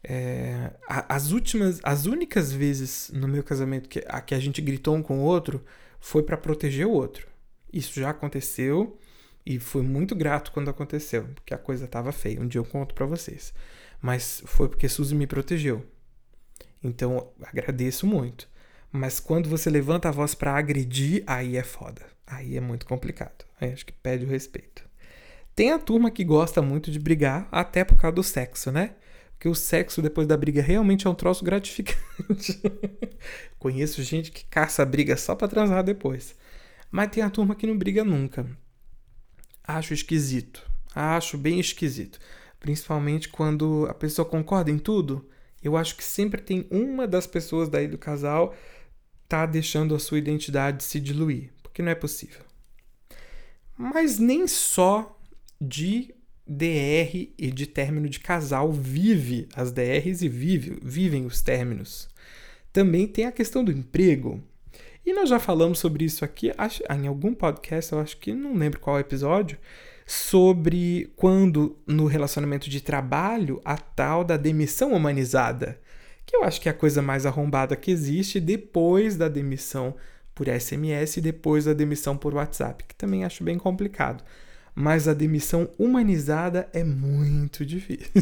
É, 0.04 0.72
as 0.88 1.32
últimas, 1.32 1.80
as 1.82 2.06
únicas 2.06 2.52
vezes 2.52 3.10
no 3.14 3.26
meu 3.28 3.42
casamento 3.42 3.88
que 3.88 4.04
a, 4.06 4.20
que 4.20 4.34
a 4.34 4.38
gente 4.40 4.60
gritou 4.62 4.94
um 4.96 5.02
com 5.02 5.20
o 5.20 5.22
outro 5.24 5.64
foi 6.00 6.22
para 6.22 6.36
proteger 6.36 6.86
o 6.86 6.92
outro. 6.92 7.26
Isso 7.72 7.98
já 8.00 8.10
aconteceu 8.10 8.98
E 9.46 9.58
fui 9.60 9.82
muito 9.82 10.14
grato 10.16 10.52
quando 10.52 10.70
aconteceu, 10.70 11.28
porque 11.34 11.54
a 11.54 11.58
coisa 11.58 11.86
estava 11.86 12.12
feia. 12.12 12.40
Um 12.40 12.48
dia 12.48 12.60
eu 12.60 12.64
conto 12.64 12.94
para 12.94 13.06
vocês. 13.06 13.54
Mas 14.00 14.42
foi 14.46 14.68
porque 14.68 14.88
Suzy 14.88 15.14
me 15.14 15.26
protegeu. 15.26 15.84
Então, 16.82 17.32
agradeço 17.42 18.06
muito. 18.06 18.48
Mas 18.92 19.20
quando 19.20 19.48
você 19.48 19.68
levanta 19.68 20.08
a 20.08 20.12
voz 20.12 20.34
para 20.34 20.56
agredir, 20.56 21.22
aí 21.26 21.56
é 21.56 21.62
foda. 21.62 22.02
Aí 22.26 22.56
é 22.56 22.60
muito 22.60 22.86
complicado. 22.86 23.44
Aí 23.60 23.72
acho 23.72 23.86
que 23.86 23.92
pede 23.92 24.24
o 24.24 24.28
respeito. 24.28 24.84
Tem 25.54 25.72
a 25.72 25.78
turma 25.78 26.10
que 26.10 26.24
gosta 26.24 26.60
muito 26.60 26.90
de 26.90 26.98
brigar, 26.98 27.48
até 27.50 27.84
por 27.84 27.96
causa 27.96 28.14
do 28.14 28.22
sexo, 28.22 28.70
né? 28.70 28.94
Porque 29.32 29.48
o 29.48 29.54
sexo 29.54 30.00
depois 30.00 30.26
da 30.26 30.36
briga 30.36 30.62
realmente 30.62 31.06
é 31.06 31.10
um 31.10 31.14
troço 31.14 31.44
gratificante. 31.44 32.60
Conheço 33.58 34.02
gente 34.02 34.30
que 34.30 34.44
caça 34.46 34.82
a 34.82 34.86
briga 34.86 35.16
só 35.16 35.34
pra 35.34 35.48
transar 35.48 35.82
depois. 35.82 36.34
Mas 36.90 37.10
tem 37.10 37.22
a 37.22 37.30
turma 37.30 37.54
que 37.54 37.66
não 37.66 37.76
briga 37.76 38.04
nunca. 38.04 38.46
Acho 39.62 39.92
esquisito. 39.92 40.68
Acho 40.94 41.36
bem 41.36 41.60
esquisito. 41.60 42.18
Principalmente 42.60 43.28
quando 43.28 43.86
a 43.88 43.94
pessoa 43.94 44.28
concorda 44.28 44.70
em 44.70 44.78
tudo. 44.78 45.28
Eu 45.62 45.76
acho 45.76 45.96
que 45.96 46.04
sempre 46.04 46.40
tem 46.40 46.66
uma 46.70 47.06
das 47.06 47.26
pessoas 47.26 47.68
daí 47.68 47.88
do 47.88 47.98
casal 47.98 48.54
tá 49.28 49.44
deixando 49.44 49.94
a 49.94 49.98
sua 49.98 50.18
identidade 50.18 50.84
se 50.84 51.00
diluir. 51.00 51.50
Porque 51.62 51.82
não 51.82 51.90
é 51.90 51.94
possível. 51.94 52.42
Mas 53.76 54.18
nem 54.18 54.46
só 54.46 55.18
de 55.60 56.14
DR 56.46 57.28
e 57.36 57.50
de 57.50 57.66
término 57.66 58.08
de 58.08 58.20
casal 58.20 58.72
vive 58.72 59.48
as 59.54 59.72
DRs 59.72 60.22
e 60.22 60.28
vive, 60.28 60.78
vivem 60.82 61.26
os 61.26 61.42
términos. 61.42 62.08
Também 62.72 63.06
tem 63.06 63.26
a 63.26 63.32
questão 63.32 63.64
do 63.64 63.72
emprego. 63.72 64.42
E 65.04 65.12
nós 65.12 65.28
já 65.28 65.38
falamos 65.38 65.78
sobre 65.78 66.04
isso 66.04 66.24
aqui 66.24 66.52
acho, 66.56 66.82
em 66.90 67.06
algum 67.06 67.34
podcast, 67.34 67.92
eu 67.92 67.98
acho 68.00 68.16
que 68.16 68.32
não 68.32 68.54
lembro 68.54 68.80
qual 68.80 68.98
episódio, 68.98 69.58
sobre 70.06 71.12
quando 71.16 71.76
no 71.86 72.06
relacionamento 72.06 72.70
de 72.70 72.80
trabalho 72.80 73.60
a 73.64 73.76
tal 73.76 74.24
da 74.24 74.36
demissão 74.36 74.92
humanizada, 74.92 75.80
que 76.24 76.36
eu 76.36 76.44
acho 76.44 76.60
que 76.60 76.68
é 76.68 76.72
a 76.72 76.74
coisa 76.74 77.02
mais 77.02 77.26
arrombada 77.26 77.76
que 77.76 77.90
existe 77.90 78.40
depois 78.40 79.16
da 79.16 79.28
demissão 79.28 79.94
por 80.34 80.46
SMS 80.48 81.16
e 81.16 81.20
depois 81.20 81.64
da 81.64 81.72
demissão 81.72 82.16
por 82.16 82.34
WhatsApp, 82.34 82.84
que 82.84 82.94
também 82.94 83.24
acho 83.24 83.42
bem 83.42 83.58
complicado 83.58 84.22
mas 84.78 85.08
a 85.08 85.14
demissão 85.14 85.70
humanizada 85.78 86.68
é 86.74 86.84
muito 86.84 87.64
difícil. 87.64 88.12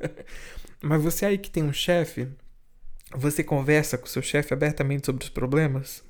mas 0.80 1.02
você 1.02 1.26
aí 1.26 1.36
que 1.36 1.50
tem 1.50 1.62
um 1.62 1.72
chefe, 1.72 2.28
você 3.14 3.44
conversa 3.44 3.98
com 3.98 4.06
seu 4.06 4.22
chefe 4.22 4.54
abertamente 4.54 5.04
sobre 5.04 5.22
os 5.22 5.28
problemas? 5.28 6.02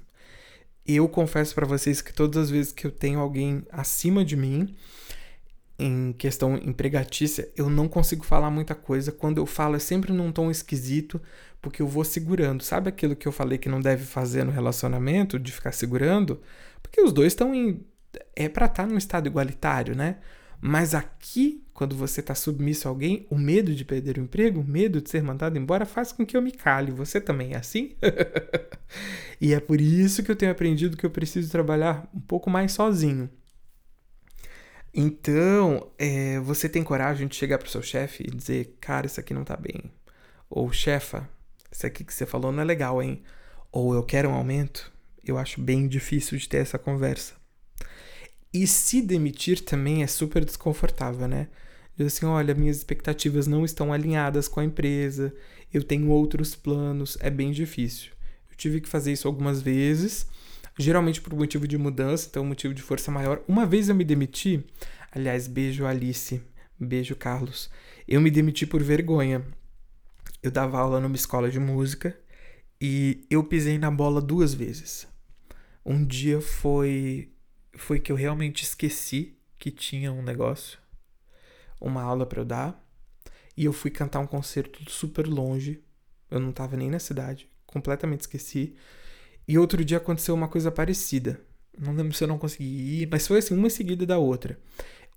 Eu 0.87 1.09
confesso 1.09 1.55
para 1.55 1.67
vocês 1.67 2.01
que 2.03 2.13
todas 2.13 2.45
as 2.45 2.51
vezes 2.51 2.73
que 2.73 2.87
eu 2.87 2.91
tenho 2.91 3.21
alguém 3.21 3.65
acima 3.71 4.25
de 4.25 4.37
mim, 4.37 4.75
em 5.79 6.13
questão 6.13 6.57
empregatícia, 6.57 7.51
eu 7.57 7.71
não 7.71 7.89
consigo 7.89 8.25
falar 8.25 8.51
muita 8.51 8.75
coisa. 8.75 9.13
Quando 9.13 9.39
eu 9.39 9.47
falo 9.47 9.77
é 9.77 9.79
sempre 9.79 10.13
num 10.13 10.33
tom 10.33 10.51
esquisito, 10.51 11.21
porque 11.61 11.83
eu 11.83 11.87
vou 11.87 12.05
segurando. 12.05 12.63
Sabe 12.63 12.89
aquilo 12.89 13.17
que 13.17 13.27
eu 13.27 13.33
falei 13.33 13.59
que 13.59 13.69
não 13.69 13.81
deve 13.81 14.05
fazer 14.05 14.45
no 14.45 14.51
relacionamento, 14.51 15.39
de 15.39 15.53
ficar 15.53 15.73
segurando? 15.73 16.41
Porque 16.83 17.01
os 17.01 17.13
dois 17.13 17.33
estão 17.33 17.55
em 17.55 17.85
é 18.37 18.49
para 18.49 18.67
estar 18.67 18.83
tá 18.85 18.89
num 18.89 18.99
estado 18.99 19.27
igualitário, 19.27 19.95
né? 19.97 20.19
Mas 20.65 20.95
aqui, 20.95 21.67
quando 21.75 21.97
você 21.97 22.21
está 22.21 22.37
submisso 22.37 22.87
a 22.87 22.91
alguém, 22.93 23.27
o 23.29 23.37
medo 23.37 23.75
de 23.75 23.85
perder 23.85 24.17
o 24.17 24.21
emprego, 24.21 24.61
o 24.61 24.65
medo 24.65 25.01
de 25.01 25.11
ser 25.11 25.21
mandado 25.21 25.59
embora, 25.59 25.85
faz 25.85 26.13
com 26.13 26.25
que 26.25 26.37
eu 26.37 26.41
me 26.41 26.53
cale. 26.53 26.93
Você 26.93 27.21
também 27.21 27.55
é 27.55 27.57
assim? 27.57 27.97
e 29.41 29.53
é 29.53 29.59
por 29.59 29.81
isso 29.81 30.23
que 30.23 30.31
eu 30.31 30.37
tenho 30.37 30.53
aprendido 30.53 30.97
que 30.97 31.05
eu 31.05 31.11
preciso 31.11 31.51
trabalhar 31.51 32.09
um 32.15 32.21
pouco 32.21 32.49
mais 32.49 32.71
sozinho. 32.71 33.29
Então, 34.95 35.91
é, 35.99 36.39
você 36.39 36.69
tem 36.69 36.85
coragem 36.85 37.27
de 37.27 37.35
chegar 37.35 37.59
para 37.59 37.67
o 37.67 37.71
seu 37.71 37.83
chefe 37.83 38.23
e 38.23 38.31
dizer: 38.31 38.77
Cara, 38.81 39.07
isso 39.07 39.19
aqui 39.19 39.35
não 39.35 39.43
tá 39.43 39.57
bem. 39.57 39.91
Ou, 40.49 40.71
chefa, 40.71 41.29
isso 41.73 41.85
aqui 41.85 42.05
que 42.05 42.15
você 42.15 42.25
falou 42.25 42.53
não 42.53 42.63
é 42.63 42.65
legal, 42.65 43.03
hein? 43.03 43.21
Ou 43.73 43.95
eu 43.95 44.05
quero 44.05 44.29
um 44.29 44.35
aumento. 44.35 44.93
Eu 45.25 45.39
acho 45.39 45.61
bem 45.61 45.89
difícil 45.89 46.39
de 46.39 46.49
ter 46.49 46.59
essa 46.59 46.79
conversa. 46.79 47.42
E 48.53 48.67
se 48.67 49.01
demitir 49.01 49.65
também 49.65 50.03
é 50.03 50.07
super 50.07 50.45
desconfortável, 50.45 51.27
né? 51.27 51.49
Dizer 51.97 52.07
assim, 52.07 52.27
olha, 52.27 52.55
minhas 52.55 52.79
expectativas 52.79 53.47
não 53.47 53.65
estão 53.65 53.93
alinhadas 53.93 54.49
com 54.49 54.61
a 54.61 54.65
empresa, 54.65 55.35
eu 55.73 55.83
tenho 55.83 56.09
outros 56.09 56.55
planos, 56.55 57.17
é 57.21 57.31
bem 57.31 57.51
difícil. 57.51 58.13
Eu 58.51 58.57
tive 58.57 58.81
que 58.81 58.89
fazer 58.89 59.13
isso 59.13 59.27
algumas 59.27 59.63
vezes, 59.63 60.27
geralmente 60.79 61.21
por 61.21 61.35
motivo 61.35 61.67
de 61.67 61.79
mudança, 61.79 62.29
então 62.31 62.45
motivo 62.45 62.75
de 62.75 62.83
força 62.83 63.11
maior. 63.11 63.43
Uma 63.49 63.65
vez 63.67 63.89
eu 63.89 63.95
me 63.95 64.05
demiti, 64.05 64.65
aliás, 65.11 65.47
beijo 65.47 65.87
Alice, 65.87 66.43
beijo 66.79 67.17
Carlos. 67.17 67.71
Eu 68.07 68.21
me 68.21 68.31
demiti 68.31 68.67
por 68.67 68.83
vergonha. 68.83 69.43
Eu 70.43 70.51
dava 70.51 70.79
aula 70.79 71.01
numa 71.01 71.15
escola 71.15 71.51
de 71.51 71.61
música 71.61 72.19
e 72.81 73.25
eu 73.31 73.45
pisei 73.45 73.79
na 73.79 73.91
bola 73.91 74.21
duas 74.21 74.53
vezes. 74.53 75.07
Um 75.85 76.05
dia 76.05 76.41
foi 76.41 77.32
foi 77.75 77.99
que 77.99 78.13
eu 78.13 78.17
realmente 78.17 78.63
esqueci 78.63 79.37
que 79.59 79.71
tinha 79.71 80.13
um 80.13 80.23
negócio, 80.23 80.79
uma 81.81 82.03
aula 82.03 82.27
para 82.27 82.41
eu 82.41 82.45
dar, 82.45 82.83
e 83.57 83.65
eu 83.65 83.73
fui 83.73 83.91
cantar 83.91 84.21
um 84.21 84.27
concerto 84.27 84.91
super 84.91 85.27
longe. 85.27 85.83
Eu 86.31 86.41
não 86.41 86.53
tava 86.53 86.77
nem 86.77 86.91
na 86.91 86.99
cidade, 86.99 87.49
completamente 87.67 88.23
esqueci. 88.23 88.75
E 89.47 89.59
outro 89.59 89.85
dia 89.85 89.99
aconteceu 89.99 90.35
uma 90.35 90.49
coisa 90.49 90.71
parecida. 90.71 91.41
Não 91.79 91.95
lembro 91.95 92.15
se 92.15 92.25
eu 92.25 92.29
não 92.29 92.39
consegui 92.39 93.03
ir, 93.03 93.09
mas 93.11 93.27
foi 93.27 93.39
assim, 93.39 93.55
uma 93.55 93.71
seguida 93.71 94.07
da 94.07 94.19
outra. 94.19 94.59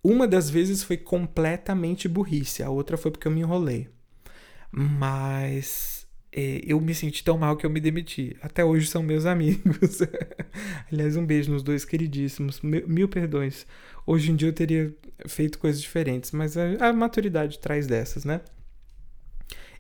Uma 0.03 0.27
das 0.27 0.49
vezes 0.49 0.83
foi 0.83 0.97
completamente 0.97 2.07
burrice, 2.07 2.61
a 2.61 2.69
outra 2.69 2.97
foi 2.97 3.11
porque 3.11 3.27
eu 3.27 3.31
me 3.31 3.41
enrolei. 3.41 3.89
Mas 4.71 5.94
eu 6.35 6.81
me 6.81 6.93
senti 6.93 7.23
tão 7.23 7.37
mal 7.37 7.55
que 7.55 7.65
eu 7.65 7.69
me 7.69 7.79
demiti. 7.79 8.35
Até 8.41 8.63
hoje 8.63 8.87
são 8.87 9.01
meus 9.01 9.25
amigos. 9.25 9.99
Aliás, 10.91 11.15
um 11.15 11.25
beijo 11.25 11.51
nos 11.51 11.63
dois 11.63 11.85
queridíssimos. 11.85 12.59
Mil, 12.61 12.87
mil, 12.87 13.07
perdões. 13.07 13.65
Hoje 14.05 14.31
em 14.31 14.35
dia 14.35 14.49
eu 14.49 14.53
teria 14.53 14.93
feito 15.27 15.57
coisas 15.57 15.81
diferentes, 15.81 16.31
mas 16.31 16.57
a, 16.57 16.89
a 16.89 16.93
maturidade 16.93 17.59
traz 17.59 17.87
dessas, 17.87 18.25
né? 18.25 18.41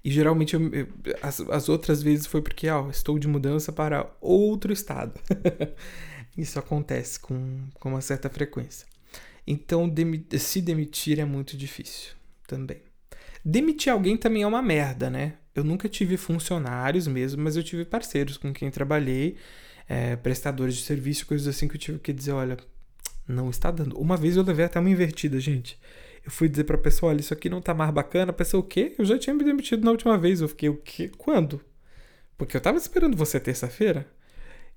E 0.03 0.09
geralmente 0.09 0.55
eu, 0.55 0.61
as, 1.21 1.41
as 1.41 1.67
outras 1.67 2.01
vezes 2.01 2.25
foi 2.25 2.41
porque 2.41 2.69
ó, 2.69 2.89
estou 2.89 3.19
de 3.19 3.27
mudança 3.27 3.73
para 3.73 4.09
outro 4.21 4.71
estado. 4.71 5.19
Isso 6.37 6.57
acontece 6.59 7.19
com, 7.19 7.59
com 7.79 7.89
uma 7.89 8.01
certa 8.01 8.29
frequência. 8.29 8.87
Então, 9.47 9.87
demi 9.87 10.25
se 10.37 10.61
demitir 10.61 11.19
é 11.19 11.25
muito 11.25 11.57
difícil 11.57 12.13
também. 12.47 12.81
Demitir 13.43 13.91
alguém 13.91 14.17
também 14.17 14.43
é 14.43 14.47
uma 14.47 14.61
merda, 14.61 15.09
né? 15.09 15.33
Eu 15.55 15.63
nunca 15.63 15.87
tive 15.87 16.17
funcionários 16.17 17.07
mesmo, 17.07 17.41
mas 17.41 17.55
eu 17.55 17.63
tive 17.63 17.85
parceiros 17.85 18.37
com 18.37 18.53
quem 18.53 18.69
trabalhei, 18.69 19.37
é, 19.87 20.15
prestadores 20.17 20.75
de 20.75 20.83
serviço, 20.83 21.25
coisas 21.25 21.47
assim 21.47 21.67
que 21.67 21.75
eu 21.75 21.79
tive 21.79 21.99
que 21.99 22.11
dizer, 22.11 22.33
olha, 22.33 22.57
não 23.27 23.49
está 23.49 23.71
dando. 23.71 23.97
Uma 23.97 24.17
vez 24.17 24.35
eu 24.35 24.43
levei 24.43 24.65
até 24.65 24.79
uma 24.79 24.89
invertida, 24.89 25.39
gente. 25.39 25.79
Eu 26.25 26.31
fui 26.31 26.49
dizer 26.49 26.63
pra 26.65 26.77
pessoa, 26.77 27.11
olha, 27.11 27.19
isso 27.21 27.33
aqui 27.33 27.49
não 27.49 27.61
tá 27.61 27.73
mais 27.73 27.91
bacana. 27.91 28.31
A 28.31 28.33
pessoa, 28.33 28.61
o 28.61 28.63
quê? 28.67 28.95
Eu 28.97 29.05
já 29.05 29.17
tinha 29.17 29.33
me 29.33 29.43
demitido 29.43 29.85
na 29.85 29.91
última 29.91 30.17
vez. 30.17 30.41
Eu 30.41 30.47
fiquei, 30.49 30.69
o 30.69 30.75
quê? 30.77 31.09
Quando? 31.17 31.61
Porque 32.37 32.57
eu 32.57 32.61
tava 32.61 32.77
esperando 32.77 33.15
você 33.15 33.39
terça-feira. 33.39 34.07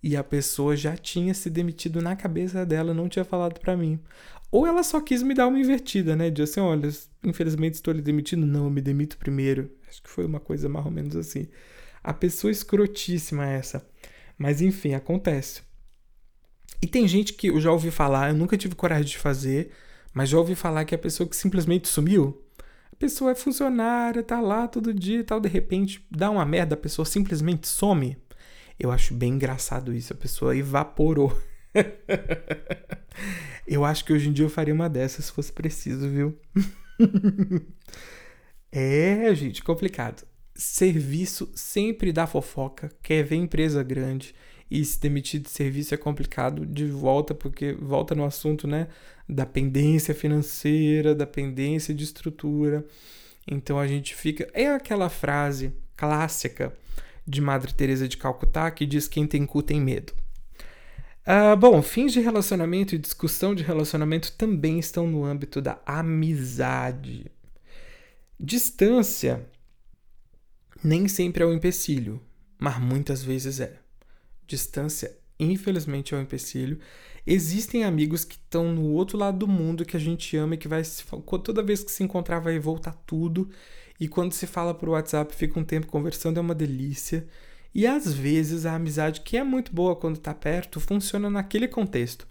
E 0.02 0.16
a 0.16 0.22
pessoa 0.22 0.76
já 0.76 0.96
tinha 0.96 1.34
se 1.34 1.50
demitido 1.50 2.00
na 2.00 2.14
cabeça 2.14 2.64
dela, 2.64 2.94
não 2.94 3.08
tinha 3.08 3.24
falado 3.24 3.58
para 3.58 3.76
mim. 3.76 3.98
Ou 4.50 4.66
ela 4.66 4.82
só 4.82 5.00
quis 5.00 5.22
me 5.22 5.34
dar 5.34 5.46
uma 5.46 5.58
invertida, 5.58 6.16
né? 6.16 6.30
De 6.30 6.42
assim, 6.42 6.60
olha, 6.60 6.88
infelizmente 7.24 7.74
estou 7.74 7.92
lhe 7.92 8.00
demitindo. 8.00 8.46
Não, 8.46 8.64
eu 8.64 8.70
me 8.70 8.80
demito 8.80 9.18
primeiro. 9.18 9.70
Acho 9.88 10.02
que 10.02 10.08
foi 10.08 10.24
uma 10.24 10.40
coisa 10.40 10.68
mais 10.68 10.86
ou 10.86 10.92
menos 10.92 11.16
assim. 11.16 11.48
A 12.02 12.14
pessoa 12.14 12.50
escrotíssima 12.50 13.46
essa. 13.46 13.86
Mas 14.38 14.62
enfim, 14.62 14.94
acontece. 14.94 15.62
E 16.80 16.86
tem 16.86 17.08
gente 17.08 17.32
que 17.32 17.48
eu 17.48 17.60
já 17.60 17.72
ouvi 17.72 17.90
falar, 17.90 18.30
eu 18.30 18.36
nunca 18.36 18.56
tive 18.56 18.74
coragem 18.74 19.06
de 19.06 19.18
fazer, 19.18 19.72
mas 20.14 20.28
já 20.28 20.38
ouvi 20.38 20.54
falar 20.54 20.84
que 20.84 20.94
a 20.94 20.98
pessoa 20.98 21.28
que 21.28 21.34
simplesmente 21.34 21.88
sumiu. 21.88 22.40
A 22.92 22.96
pessoa 22.96 23.32
é 23.32 23.34
funcionária, 23.34 24.22
tá 24.22 24.40
lá 24.40 24.68
todo 24.68 24.94
dia 24.94 25.20
e 25.20 25.24
tal, 25.24 25.40
de 25.40 25.48
repente 25.48 26.06
dá 26.10 26.30
uma 26.30 26.44
merda, 26.44 26.74
a 26.74 26.78
pessoa 26.78 27.04
simplesmente 27.04 27.66
some. 27.66 28.16
Eu 28.78 28.90
acho 28.90 29.12
bem 29.12 29.32
engraçado 29.32 29.92
isso, 29.92 30.12
a 30.12 30.16
pessoa 30.16 30.56
evaporou. 30.56 31.36
eu 33.66 33.84
acho 33.84 34.04
que 34.04 34.12
hoje 34.12 34.28
em 34.28 34.32
dia 34.32 34.44
eu 34.44 34.50
faria 34.50 34.72
uma 34.72 34.88
dessas 34.88 35.26
se 35.26 35.32
fosse 35.32 35.52
preciso, 35.52 36.08
viu? 36.08 36.38
é, 38.70 39.34
gente, 39.34 39.62
complicado. 39.62 40.26
Serviço 40.54 41.50
sempre 41.54 42.12
dá 42.12 42.26
fofoca, 42.26 42.90
quer 43.02 43.24
ver 43.24 43.36
empresa 43.36 43.82
grande 43.82 44.34
e 44.70 44.84
se 44.84 45.00
demitir 45.00 45.40
de 45.40 45.48
serviço 45.48 45.94
é 45.94 45.96
complicado 45.96 46.66
de 46.66 46.86
volta, 46.86 47.34
porque 47.34 47.72
volta 47.72 48.14
no 48.14 48.24
assunto, 48.24 48.66
né, 48.66 48.88
da 49.28 49.46
pendência 49.46 50.14
financeira, 50.14 51.14
da 51.14 51.26
pendência 51.26 51.94
de 51.94 52.04
estrutura. 52.04 52.84
Então 53.50 53.78
a 53.78 53.86
gente 53.86 54.14
fica. 54.14 54.48
É 54.52 54.68
aquela 54.68 55.08
frase 55.08 55.72
clássica 55.96 56.72
de 57.28 57.40
Madre 57.40 57.72
Teresa 57.72 58.08
de 58.08 58.16
Calcutá 58.16 58.70
que 58.70 58.86
diz 58.86 59.06
quem 59.06 59.26
tem 59.26 59.44
cu 59.44 59.62
tem 59.62 59.80
medo. 59.80 60.12
Uh, 61.26 61.54
bom, 61.56 61.82
fins 61.82 62.12
de 62.12 62.20
relacionamento 62.20 62.94
e 62.94 62.98
discussão 62.98 63.54
de 63.54 63.62
relacionamento 63.62 64.32
também 64.32 64.78
estão 64.78 65.06
no 65.06 65.24
âmbito 65.24 65.60
da 65.60 65.78
amizade. 65.84 67.30
Distância 68.40 69.46
nem 70.82 71.08
sempre 71.08 71.42
é 71.42 71.46
um 71.46 71.52
empecilho, 71.52 72.20
mas 72.58 72.78
muitas 72.78 73.22
vezes 73.22 73.60
é. 73.60 73.78
Distância, 74.46 75.18
infelizmente, 75.38 76.14
é 76.14 76.16
um 76.16 76.22
empecilho. 76.22 76.78
Existem 77.26 77.84
amigos 77.84 78.24
que 78.24 78.36
estão 78.36 78.72
no 78.72 78.84
outro 78.92 79.18
lado 79.18 79.38
do 79.38 79.48
mundo 79.48 79.84
que 79.84 79.96
a 79.96 80.00
gente 80.00 80.36
ama 80.36 80.54
e 80.54 80.58
que 80.58 80.68
vai 80.68 80.82
toda 81.44 81.62
vez 81.62 81.84
que 81.84 81.90
se 81.90 82.02
encontrar 82.02 82.38
vai 82.38 82.58
voltar 82.58 82.94
tudo. 83.06 83.50
E 84.00 84.06
quando 84.06 84.32
se 84.32 84.46
fala 84.46 84.72
por 84.72 84.90
WhatsApp, 84.90 85.34
fica 85.34 85.58
um 85.58 85.64
tempo 85.64 85.86
conversando, 85.86 86.38
é 86.38 86.40
uma 86.40 86.54
delícia. 86.54 87.26
E 87.74 87.86
às 87.86 88.12
vezes 88.12 88.64
a 88.64 88.74
amizade, 88.74 89.20
que 89.20 89.36
é 89.36 89.44
muito 89.44 89.72
boa 89.72 89.96
quando 89.96 90.16
está 90.16 90.32
perto, 90.32 90.80
funciona 90.80 91.28
naquele 91.28 91.68
contexto. 91.68 92.26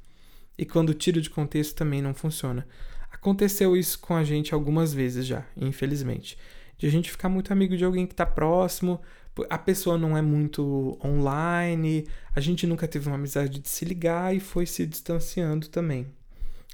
E 0.58 0.66
quando 0.66 0.94
tira 0.94 1.22
de 1.22 1.30
contexto 1.30 1.76
também 1.76 2.02
não 2.02 2.14
funciona. 2.14 2.68
Aconteceu 3.12 3.76
isso 3.76 4.00
com 4.00 4.16
a 4.16 4.24
gente 4.24 4.54
algumas 4.54 4.94
vezes 4.94 5.26
já, 5.26 5.46
infelizmente. 5.56 6.38
De 6.78 6.88
a 6.88 6.90
gente 6.90 7.12
ficar 7.12 7.30
muito 7.30 7.52
amigo 7.52 7.76
de 7.76 7.84
alguém 7.84 8.06
que 8.06 8.14
está 8.14 8.26
próximo, 8.26 9.02
a 9.50 9.58
pessoa 9.58 9.98
não 9.98 10.18
é 10.18 10.22
muito 10.22 10.98
online, 11.04 12.08
a 12.36 12.40
gente 12.40 12.66
nunca 12.66 12.88
teve 12.88 13.08
uma 13.08 13.16
amizade 13.16 13.60
de 13.60 13.70
se 13.70 13.86
ligar 13.86 14.36
e 14.36 14.40
foi 14.40 14.66
se 14.66 14.86
distanciando 14.86 15.68
também. 15.68 16.08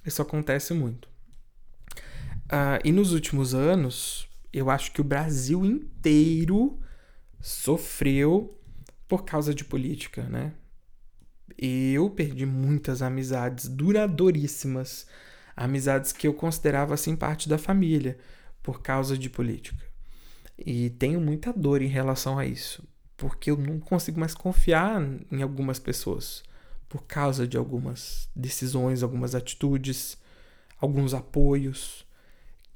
Isso 0.05 0.21
acontece 0.21 0.73
muito. 0.73 1.07
Uh, 2.45 2.79
e 2.83 2.91
nos 2.91 3.13
últimos 3.13 3.53
anos, 3.53 4.27
eu 4.53 4.69
acho 4.69 4.91
que 4.91 5.01
o 5.01 5.03
Brasil 5.03 5.65
inteiro 5.65 6.79
sofreu 7.41 8.55
por 9.07 9.25
causa 9.25 9.53
de 9.53 9.65
política, 9.65 10.23
né? 10.23 10.53
Eu 11.57 12.09
perdi 12.09 12.45
muitas 12.45 13.01
amizades 13.01 13.67
duradouríssimas, 13.67 15.07
amizades 15.55 16.11
que 16.11 16.27
eu 16.27 16.33
considerava 16.33 16.93
assim 16.93 17.15
parte 17.15 17.49
da 17.49 17.57
família, 17.57 18.17
por 18.61 18.81
causa 18.81 19.17
de 19.17 19.29
política. 19.29 19.83
E 20.57 20.91
tenho 20.91 21.19
muita 21.19 21.51
dor 21.51 21.81
em 21.81 21.87
relação 21.87 22.37
a 22.37 22.45
isso, 22.45 22.87
porque 23.17 23.51
eu 23.51 23.57
não 23.57 23.79
consigo 23.79 24.19
mais 24.19 24.35
confiar 24.35 25.01
em 25.31 25.41
algumas 25.41 25.79
pessoas 25.79 26.43
por 26.87 27.05
causa 27.05 27.47
de 27.47 27.57
algumas 27.57 28.29
decisões, 28.35 29.01
algumas 29.01 29.33
atitudes, 29.33 30.17
alguns 30.79 31.13
apoios 31.13 32.05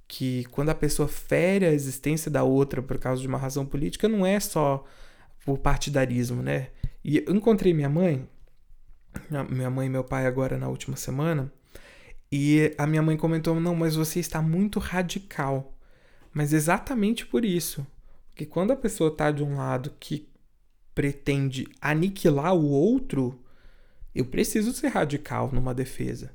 que 0.08 0.46
quando 0.46 0.70
a 0.70 0.76
pessoa 0.76 1.08
fere 1.08 1.66
a 1.66 1.74
existência 1.74 2.32
da 2.32 2.44
outra 2.44 2.82
por 2.82 2.98
causa 2.98 3.22
de 3.22 3.28
uma 3.28 3.38
razão 3.38 3.66
política, 3.66 4.08
não 4.08 4.26
é 4.26 4.40
só 4.40 4.86
por 5.46 5.58
partidarismo, 5.58 6.42
né? 6.42 6.70
E 7.04 7.18
eu 7.18 7.36
encontrei 7.36 7.74
minha 7.74 7.90
mãe, 7.90 8.28
minha 9.50 9.70
mãe 9.70 9.88
e 9.88 9.90
meu 9.90 10.04
pai 10.04 10.26
agora 10.26 10.58
na 10.58 10.70
última 10.70 10.96
semana, 10.96 11.52
e 12.32 12.74
a 12.78 12.88
minha 12.88 13.02
mãe 13.02 13.18
comentou: 13.18 13.60
"Não, 13.60 13.76
mas 13.76 13.96
você 13.96 14.20
está 14.20 14.42
muito 14.42 14.80
radical". 14.80 15.74
Mas 16.34 16.54
exatamente 16.54 17.26
por 17.26 17.44
isso, 17.44 17.86
porque 18.30 18.46
quando 18.46 18.72
a 18.72 18.76
pessoa 18.76 19.10
está 19.10 19.32
de 19.32 19.44
um 19.44 19.58
lado 19.58 19.94
que 20.00 20.30
pretende 20.94 21.68
aniquilar 21.82 22.54
o 22.54 22.70
outro, 22.70 23.44
eu 24.14 24.26
preciso 24.26 24.72
ser 24.74 24.90
radical 24.90 25.50
numa 25.52 25.74
defesa. 25.74 26.32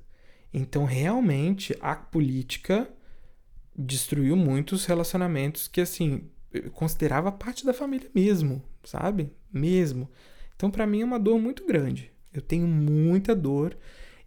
Então, 0.52 0.85
realmente, 0.85 1.76
a 1.81 1.95
política 1.95 2.88
destruiu 3.76 4.37
muitos 4.37 4.85
relacionamentos 4.85 5.69
que, 5.69 5.81
assim, 5.81 6.25
eu 6.52 6.71
considerava 6.71 7.33
parte 7.33 7.64
da 7.64 7.73
família 7.73 8.11
mesmo, 8.14 8.62
sabe? 8.85 9.31
Mesmo. 9.52 10.11
Então, 10.55 10.71
para 10.71 10.87
mim 10.87 11.00
é 11.00 11.05
uma 11.05 11.19
dor 11.19 11.38
muito 11.38 11.67
grande. 11.67 12.12
Eu 12.33 12.41
tenho 12.41 12.67
muita 12.67 13.35
dor 13.35 13.76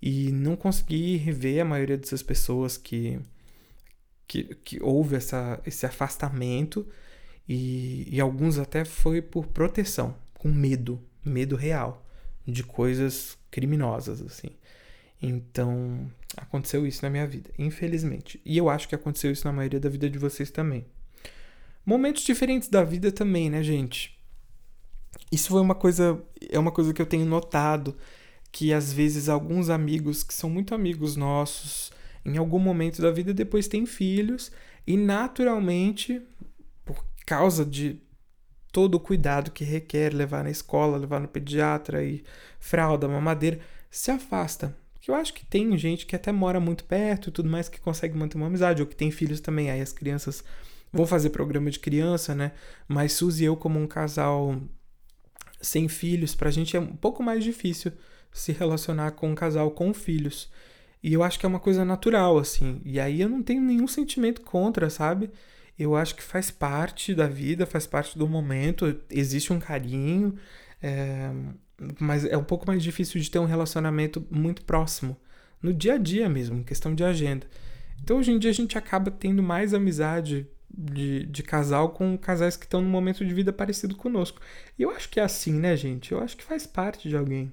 e 0.02 0.32
não 0.32 0.56
consegui 0.56 1.18
rever 1.18 1.62
a 1.62 1.66
maioria 1.66 1.98
dessas 1.98 2.22
pessoas 2.22 2.78
que 2.78 3.20
que, 4.28 4.44
que 4.56 4.82
houve 4.82 5.16
essa, 5.16 5.62
esse 5.66 5.86
afastamento 5.86 6.88
e, 7.48 8.08
e 8.12 8.20
alguns 8.20 8.58
até 8.58 8.84
foi 8.84 9.22
por 9.22 9.48
proteção, 9.48 10.16
com 10.34 10.50
medo, 10.50 11.02
medo 11.24 11.56
real 11.56 12.06
de 12.46 12.64
coisas 12.64 13.38
criminosas 13.52 14.22
assim. 14.22 14.50
Então, 15.28 16.10
aconteceu 16.38 16.86
isso 16.86 17.04
na 17.04 17.10
minha 17.10 17.26
vida, 17.26 17.50
infelizmente. 17.58 18.40
E 18.46 18.56
eu 18.58 18.70
acho 18.70 18.88
que 18.88 18.94
aconteceu 18.94 19.32
isso 19.32 19.46
na 19.46 19.52
maioria 19.52 19.80
da 19.80 19.90
vida 19.90 20.08
de 20.08 20.20
vocês 20.20 20.52
também. 20.52 20.86
Momentos 21.84 22.24
diferentes 22.24 22.70
da 22.70 22.84
vida 22.84 23.12
também, 23.12 23.50
né, 23.50 23.64
gente? 23.64 24.20
Isso 25.32 25.50
foi 25.50 25.62
uma 25.62 25.74
coisa, 25.74 26.22
é 26.50 26.60
uma 26.60 26.72
coisa 26.72 26.94
que 26.94 27.02
eu 27.02 27.06
tenho 27.06 27.26
notado 27.26 27.98
que 28.52 28.72
às 28.72 28.94
vezes 28.94 29.28
alguns 29.28 29.70
amigos 29.70 30.24
que 30.24 30.34
são 30.34 30.50
muito 30.50 30.74
amigos 30.74 31.16
nossos, 31.16 31.92
em 32.24 32.38
algum 32.38 32.60
momento 32.60 33.02
da 33.02 33.12
vida 33.12 33.34
depois 33.34 33.68
têm 33.68 33.86
filhos 33.86 34.52
e 34.88 34.96
naturalmente, 34.96 36.22
por 36.86 37.04
causa 37.26 37.66
de 37.66 38.00
todo 38.72 38.96
o 38.96 39.00
cuidado 39.00 39.52
que 39.52 39.64
requer 39.64 40.14
levar 40.14 40.44
na 40.44 40.52
escola, 40.52 40.98
levar 40.98 41.20
no 41.20 41.28
pediatra 41.28 42.04
e 42.04 42.24
fralda, 42.60 43.08
mamadeira, 43.08 43.60
se 43.90 44.12
afasta 44.12 44.76
que 45.06 45.12
eu 45.12 45.16
acho 45.16 45.36
que 45.36 45.46
tem 45.46 45.78
gente 45.78 46.04
que 46.04 46.16
até 46.16 46.32
mora 46.32 46.60
muito 46.60 46.84
perto 46.84 47.30
e 47.30 47.32
tudo 47.32 47.48
mais 47.48 47.70
que 47.70 47.80
consegue 47.80 48.18
manter 48.18 48.38
uma 48.38 48.48
amizade, 48.48 48.82
ou 48.82 48.88
que 48.88 48.96
tem 48.96 49.12
filhos 49.12 49.40
também. 49.40 49.70
Aí 49.70 49.80
as 49.80 49.94
crianças 49.94 50.44
vão 50.92 51.06
fazer 51.06 51.30
programa 51.30 51.70
de 51.70 51.78
criança, 51.78 52.34
né? 52.34 52.54
Mas 52.88 53.14
Suzy 53.14 53.44
e 53.44 53.46
eu, 53.46 53.56
como 53.56 53.80
um 53.80 53.86
casal 53.86 54.60
sem 55.62 55.88
filhos, 55.88 56.34
pra 56.34 56.50
gente 56.50 56.76
é 56.76 56.80
um 56.80 56.96
pouco 56.96 57.22
mais 57.22 57.44
difícil 57.44 57.92
se 58.32 58.52
relacionar 58.52 59.12
com 59.12 59.30
um 59.30 59.36
casal 59.36 59.70
com 59.70 59.94
filhos. 59.94 60.52
E 61.04 61.14
eu 61.14 61.22
acho 61.22 61.40
que 61.40 61.46
é 61.46 61.50
uma 61.50 61.60
coisa 61.60 61.86
natural, 61.86 62.40
assim. 62.40 62.82
E 62.84 63.00
aí 63.00 63.22
eu 63.22 63.30
não 63.30 63.44
tenho 63.44 63.62
nenhum 63.62 63.88
sentimento 63.88 64.42
contra, 64.42 64.90
sabe? 64.90 65.30
Eu 65.78 65.96
acho 65.96 66.16
que 66.16 66.24
faz 66.24 66.50
parte 66.50 67.14
da 67.14 67.28
vida, 67.28 67.68
faz 67.68 67.86
parte 67.86 68.18
do 68.18 68.28
momento, 68.28 69.00
existe 69.12 69.54
um 69.54 69.60
carinho. 69.60 70.36
É, 70.82 71.30
mas 72.00 72.26
é 72.26 72.38
um 72.38 72.44
pouco 72.44 72.66
mais 72.68 72.82
difícil 72.82 73.20
de 73.20 73.30
ter 73.30 73.40
um 73.40 73.46
relacionamento 73.46 74.26
muito 74.30 74.64
próximo, 74.64 75.18
no 75.62 75.74
dia 75.74 75.96
a 75.96 75.98
dia 75.98 76.30
mesmo, 76.30 76.64
questão 76.64 76.94
de 76.94 77.04
agenda. 77.04 77.48
Então 78.04 78.18
hoje 78.18 78.32
em 78.32 78.40
dia 78.40 78.52
a 78.52 78.54
gente 78.54 78.78
acaba 78.78 79.10
tendo 79.10 79.42
mais 79.42 79.74
amizade 79.74 80.48
de, 80.78 81.26
de 81.26 81.44
casal 81.44 81.90
com 81.90 82.18
casais 82.18 82.58
que 82.58 82.66
estão 82.66 82.82
num 82.82 82.90
momento 82.90 83.26
de 83.26 83.34
vida 83.34 83.54
parecido 83.54 83.96
conosco. 83.96 84.40
E 84.78 84.84
eu 84.84 84.92
acho 84.92 85.10
que 85.10 85.20
é 85.20 85.24
assim, 85.24 85.54
né, 85.54 85.76
gente? 85.76 86.12
Eu 86.12 86.20
acho 86.20 86.36
que 86.36 86.44
faz 86.44 86.68
parte 86.68 87.08
de 87.08 87.16
alguém. 87.16 87.52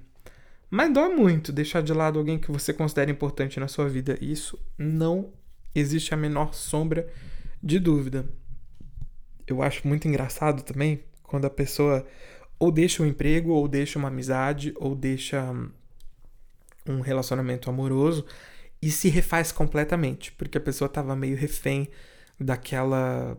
Mas 0.69 0.93
dói 0.93 1.15
muito 1.15 1.51
deixar 1.51 1.81
de 1.81 1.93
lado 1.93 2.19
alguém 2.19 2.39
que 2.39 2.51
você 2.51 2.73
considera 2.73 3.11
importante 3.11 3.59
na 3.59 3.67
sua 3.67 3.87
vida. 3.87 4.17
Isso 4.19 4.59
não 4.77 5.31
existe 5.73 6.13
a 6.13 6.17
menor 6.17 6.53
sombra 6.53 7.07
de 7.61 7.79
dúvida. 7.79 8.25
Eu 9.45 9.61
acho 9.61 9.87
muito 9.87 10.07
engraçado 10.07 10.63
também 10.63 11.03
quando 11.21 11.45
a 11.45 11.49
pessoa 11.49 12.05
ou 12.59 12.71
deixa 12.71 13.03
um 13.03 13.05
emprego, 13.05 13.51
ou 13.51 13.67
deixa 13.67 13.99
uma 13.99 14.07
amizade, 14.07 14.73
ou 14.77 14.95
deixa 14.95 15.53
um 16.87 16.99
relacionamento 16.99 17.69
amoroso 17.69 18.25
e 18.81 18.91
se 18.91 19.07
refaz 19.07 19.51
completamente, 19.51 20.31
porque 20.33 20.57
a 20.57 20.61
pessoa 20.61 20.87
estava 20.87 21.15
meio 21.15 21.37
refém 21.37 21.87
daquela 22.39 23.37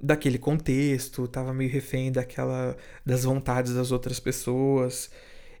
daquele 0.00 0.38
contexto, 0.38 1.24
estava 1.24 1.54
meio 1.54 1.70
refém 1.70 2.12
daquela 2.12 2.76
das 3.04 3.24
vontades 3.24 3.74
das 3.74 3.90
outras 3.90 4.20
pessoas. 4.20 5.10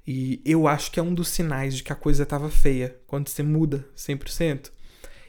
E 0.06 0.40
eu 0.44 0.68
acho 0.68 0.90
que 0.90 1.00
é 1.00 1.02
um 1.02 1.14
dos 1.14 1.28
sinais 1.28 1.74
de 1.74 1.82
que 1.82 1.92
a 1.92 1.96
coisa 1.96 2.24
estava 2.24 2.50
feia, 2.50 2.96
quando 3.06 3.28
você 3.28 3.42
muda 3.42 3.86
100%. 3.96 4.70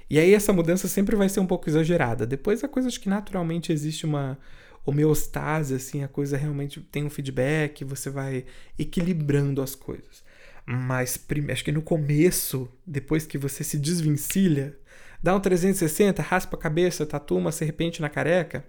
E 0.09 0.19
aí 0.19 0.33
essa 0.33 0.53
mudança 0.53 0.88
sempre 0.88 1.15
vai 1.15 1.29
ser 1.29 1.39
um 1.39 1.47
pouco 1.47 1.69
exagerada. 1.69 2.27
Depois 2.27 2.63
a 2.63 2.67
coisa 2.67 2.88
acho 2.88 2.99
que 2.99 3.09
naturalmente 3.09 3.71
existe 3.71 4.05
uma 4.05 4.38
homeostase, 4.86 5.74
assim, 5.74 6.04
a 6.04 6.08
coisa 6.08 6.38
realmente 6.38 6.80
tem 6.80 7.04
um 7.04 7.10
feedback, 7.10 7.84
você 7.84 8.10
vai 8.10 8.45
equilibrando 8.78 9.62
as 9.62 9.74
coisas. 9.74 10.24
Mas 10.65 11.19
acho 11.52 11.63
que 11.63 11.71
no 11.71 11.82
começo, 11.82 12.69
depois 12.86 13.26
que 13.26 13.38
você 13.38 13.63
se 13.63 13.78
desvencilha, 13.78 14.78
dá 15.21 15.36
um 15.36 15.39
360, 15.39 16.21
raspa 16.21 16.56
a 16.56 16.60
cabeça, 16.60 17.06
tatua 17.06 17.38
uma 17.38 17.52
serpente 17.52 18.02
na 18.02 18.10
careca, 18.10 18.65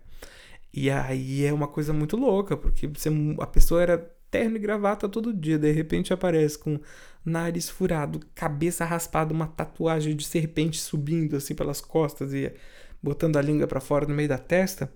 e 0.73 0.91
aí 0.91 1.45
é 1.45 1.53
uma 1.53 1.69
coisa 1.69 1.93
muito 1.93 2.17
louca, 2.17 2.57
porque 2.57 2.87
você, 2.87 3.11
a 3.41 3.47
pessoa 3.47 3.83
era 3.83 3.99
terno 4.31 4.57
e 4.57 4.59
gravata 4.59 5.09
todo 5.09 5.33
dia, 5.33 5.59
de 5.59 5.73
repente 5.73 6.13
aparece 6.13 6.59
com 6.59 6.79
nariz 7.25 7.69
furado, 7.69 8.21
cabeça 8.35 8.85
raspada, 8.85 9.33
uma 9.33 9.47
tatuagem 9.47 10.15
de 10.15 10.27
serpente 10.27 10.79
subindo 10.79 11.37
assim 11.37 11.55
pelas 11.55 11.81
costas 11.81 12.33
e 12.33 12.53
botando 13.03 13.37
a 13.37 13.43
língua 13.43 13.67
para 13.67 13.81
fora 13.81 14.07
no 14.07 14.15
meio 14.15 14.29
da 14.29 14.39
testa. 14.39 14.93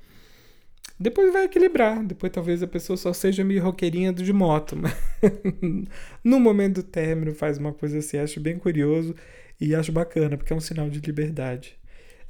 Depois 1.00 1.32
vai 1.32 1.44
equilibrar. 1.44 2.04
Depois 2.04 2.30
talvez 2.30 2.62
a 2.62 2.66
pessoa 2.66 2.96
só 2.98 3.10
seja 3.14 3.42
meio 3.42 3.62
roqueirinha 3.62 4.12
de 4.12 4.32
moto. 4.34 4.76
Mas 4.76 4.94
no 6.22 6.38
momento 6.38 6.76
do 6.76 6.82
término 6.82 7.34
faz 7.34 7.56
uma 7.56 7.72
coisa 7.72 7.98
assim. 7.98 8.18
Acho 8.18 8.38
bem 8.38 8.58
curioso 8.58 9.14
e 9.58 9.74
acho 9.74 9.90
bacana, 9.90 10.36
porque 10.36 10.52
é 10.52 10.56
um 10.56 10.60
sinal 10.60 10.90
de 10.90 11.00
liberdade. 11.00 11.78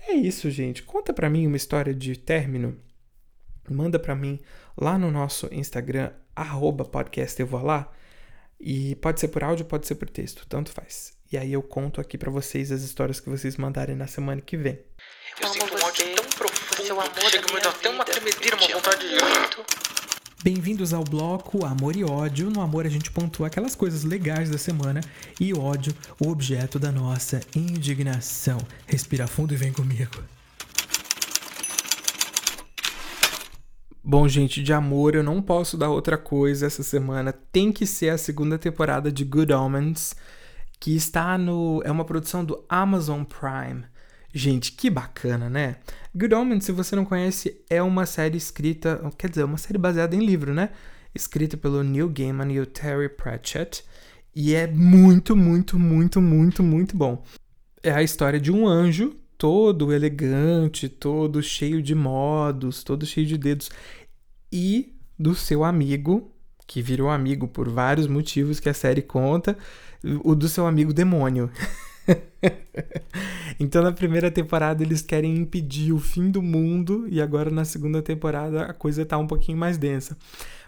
É 0.06 0.12
isso, 0.12 0.48
gente. 0.50 0.84
Conta 0.84 1.12
pra 1.12 1.28
mim 1.28 1.48
uma 1.48 1.56
história 1.56 1.92
de 1.92 2.16
término. 2.16 2.78
Manda 3.68 3.98
pra 3.98 4.14
mim 4.14 4.38
lá 4.76 4.96
no 4.96 5.10
nosso 5.10 5.48
Instagram, 5.52 6.12
arroba 6.34 6.84
podcast 6.84 7.40
eu 7.40 7.46
vou 7.46 7.62
lá. 7.62 7.92
E 8.58 8.94
pode 8.96 9.18
ser 9.18 9.28
por 9.28 9.42
áudio, 9.42 9.64
pode 9.64 9.86
ser 9.86 9.96
por 9.96 10.08
texto, 10.08 10.46
tanto 10.48 10.70
faz. 10.70 11.18
E 11.32 11.36
aí 11.36 11.52
eu 11.52 11.62
conto 11.62 12.00
aqui 12.00 12.18
pra 12.18 12.30
vocês 12.30 12.70
as 12.70 12.82
histórias 12.82 13.20
que 13.20 13.28
vocês 13.30 13.56
mandarem 13.56 13.96
na 13.96 14.06
semana 14.06 14.40
que 14.40 14.56
vem. 14.56 14.78
Eu 15.40 15.48
sinto 15.48 15.74
um 15.74 15.86
ódio 15.86 16.14
tão 16.14 16.29
o 16.88 16.92
amor 16.94 17.30
chega 17.30 17.46
a 17.48 17.54
me 17.54 17.60
dar 17.60 17.68
até 17.68 17.90
uma 17.90 18.04
tremedeira, 18.04 18.56
uma 18.56 18.66
vontade 18.68 19.06
de... 19.06 19.14
amo 19.16 19.66
Bem-vindos 20.42 20.94
ao 20.94 21.04
bloco 21.04 21.66
Amor 21.66 21.94
e 21.94 22.02
Ódio. 22.02 22.48
No 22.48 22.62
amor 22.62 22.86
a 22.86 22.88
gente 22.88 23.10
pontua 23.10 23.48
aquelas 23.48 23.74
coisas 23.74 24.02
legais 24.02 24.48
da 24.48 24.56
semana 24.56 25.02
e 25.38 25.52
ódio, 25.52 25.94
o 26.18 26.30
objeto 26.30 26.78
da 26.78 26.90
nossa 26.90 27.40
indignação. 27.54 28.56
Respira 28.86 29.26
fundo 29.26 29.52
e 29.52 29.58
vem 29.58 29.70
comigo. 29.70 30.24
Bom, 34.02 34.26
gente, 34.26 34.62
de 34.62 34.72
amor 34.72 35.14
eu 35.14 35.22
não 35.22 35.42
posso 35.42 35.76
dar 35.76 35.90
outra 35.90 36.16
coisa 36.16 36.66
essa 36.66 36.82
semana. 36.82 37.30
Tem 37.52 37.70
que 37.70 37.86
ser 37.86 38.08
a 38.08 38.18
segunda 38.18 38.58
temporada 38.58 39.12
de 39.12 39.22
Good 39.22 39.52
Omens, 39.52 40.16
que 40.80 40.96
está 40.96 41.36
no. 41.36 41.82
É 41.84 41.90
uma 41.90 42.06
produção 42.06 42.42
do 42.42 42.64
Amazon 42.70 43.22
Prime. 43.22 43.84
Gente, 44.32 44.72
que 44.72 44.88
bacana, 44.88 45.50
né? 45.50 45.76
Good 46.14 46.34
Omens, 46.34 46.64
se 46.64 46.72
você 46.72 46.94
não 46.94 47.04
conhece, 47.04 47.60
é 47.68 47.82
uma 47.82 48.06
série 48.06 48.36
escrita. 48.36 49.00
Quer 49.18 49.30
dizer, 49.30 49.44
uma 49.44 49.58
série 49.58 49.78
baseada 49.78 50.14
em 50.14 50.24
livro, 50.24 50.54
né? 50.54 50.70
Escrita 51.14 51.56
pelo 51.56 51.82
Neil 51.82 52.08
Gaiman 52.08 52.52
e 52.52 52.60
o 52.60 52.66
Terry 52.66 53.08
Pratchett. 53.08 53.84
E 54.34 54.54
é 54.54 54.66
muito, 54.66 55.34
muito, 55.34 55.78
muito, 55.78 56.20
muito, 56.20 56.62
muito 56.62 56.96
bom. 56.96 57.24
É 57.82 57.90
a 57.90 58.02
história 58.02 58.38
de 58.38 58.52
um 58.52 58.68
anjo 58.68 59.16
todo 59.36 59.90
elegante, 59.90 60.86
todo 60.86 61.42
cheio 61.42 61.82
de 61.82 61.94
modos, 61.94 62.84
todo 62.84 63.06
cheio 63.06 63.26
de 63.26 63.38
dedos, 63.38 63.70
e 64.52 64.94
do 65.18 65.34
seu 65.34 65.64
amigo, 65.64 66.30
que 66.66 66.82
virou 66.82 67.08
amigo 67.08 67.48
por 67.48 67.66
vários 67.66 68.06
motivos 68.06 68.60
que 68.60 68.68
a 68.68 68.74
série 68.74 69.00
conta, 69.00 69.56
o 70.22 70.34
do 70.34 70.46
seu 70.46 70.66
amigo 70.66 70.92
demônio. 70.92 71.50
então 73.58 73.82
na 73.82 73.92
primeira 73.92 74.30
temporada 74.30 74.82
eles 74.82 75.02
querem 75.02 75.36
impedir 75.36 75.92
o 75.92 75.98
fim 75.98 76.30
do 76.30 76.42
mundo 76.42 77.06
e 77.08 77.20
agora 77.20 77.50
na 77.50 77.64
segunda 77.64 78.02
temporada 78.02 78.62
a 78.62 78.72
coisa 78.72 79.04
tá 79.04 79.18
um 79.18 79.26
pouquinho 79.26 79.58
mais 79.58 79.78
densa. 79.78 80.16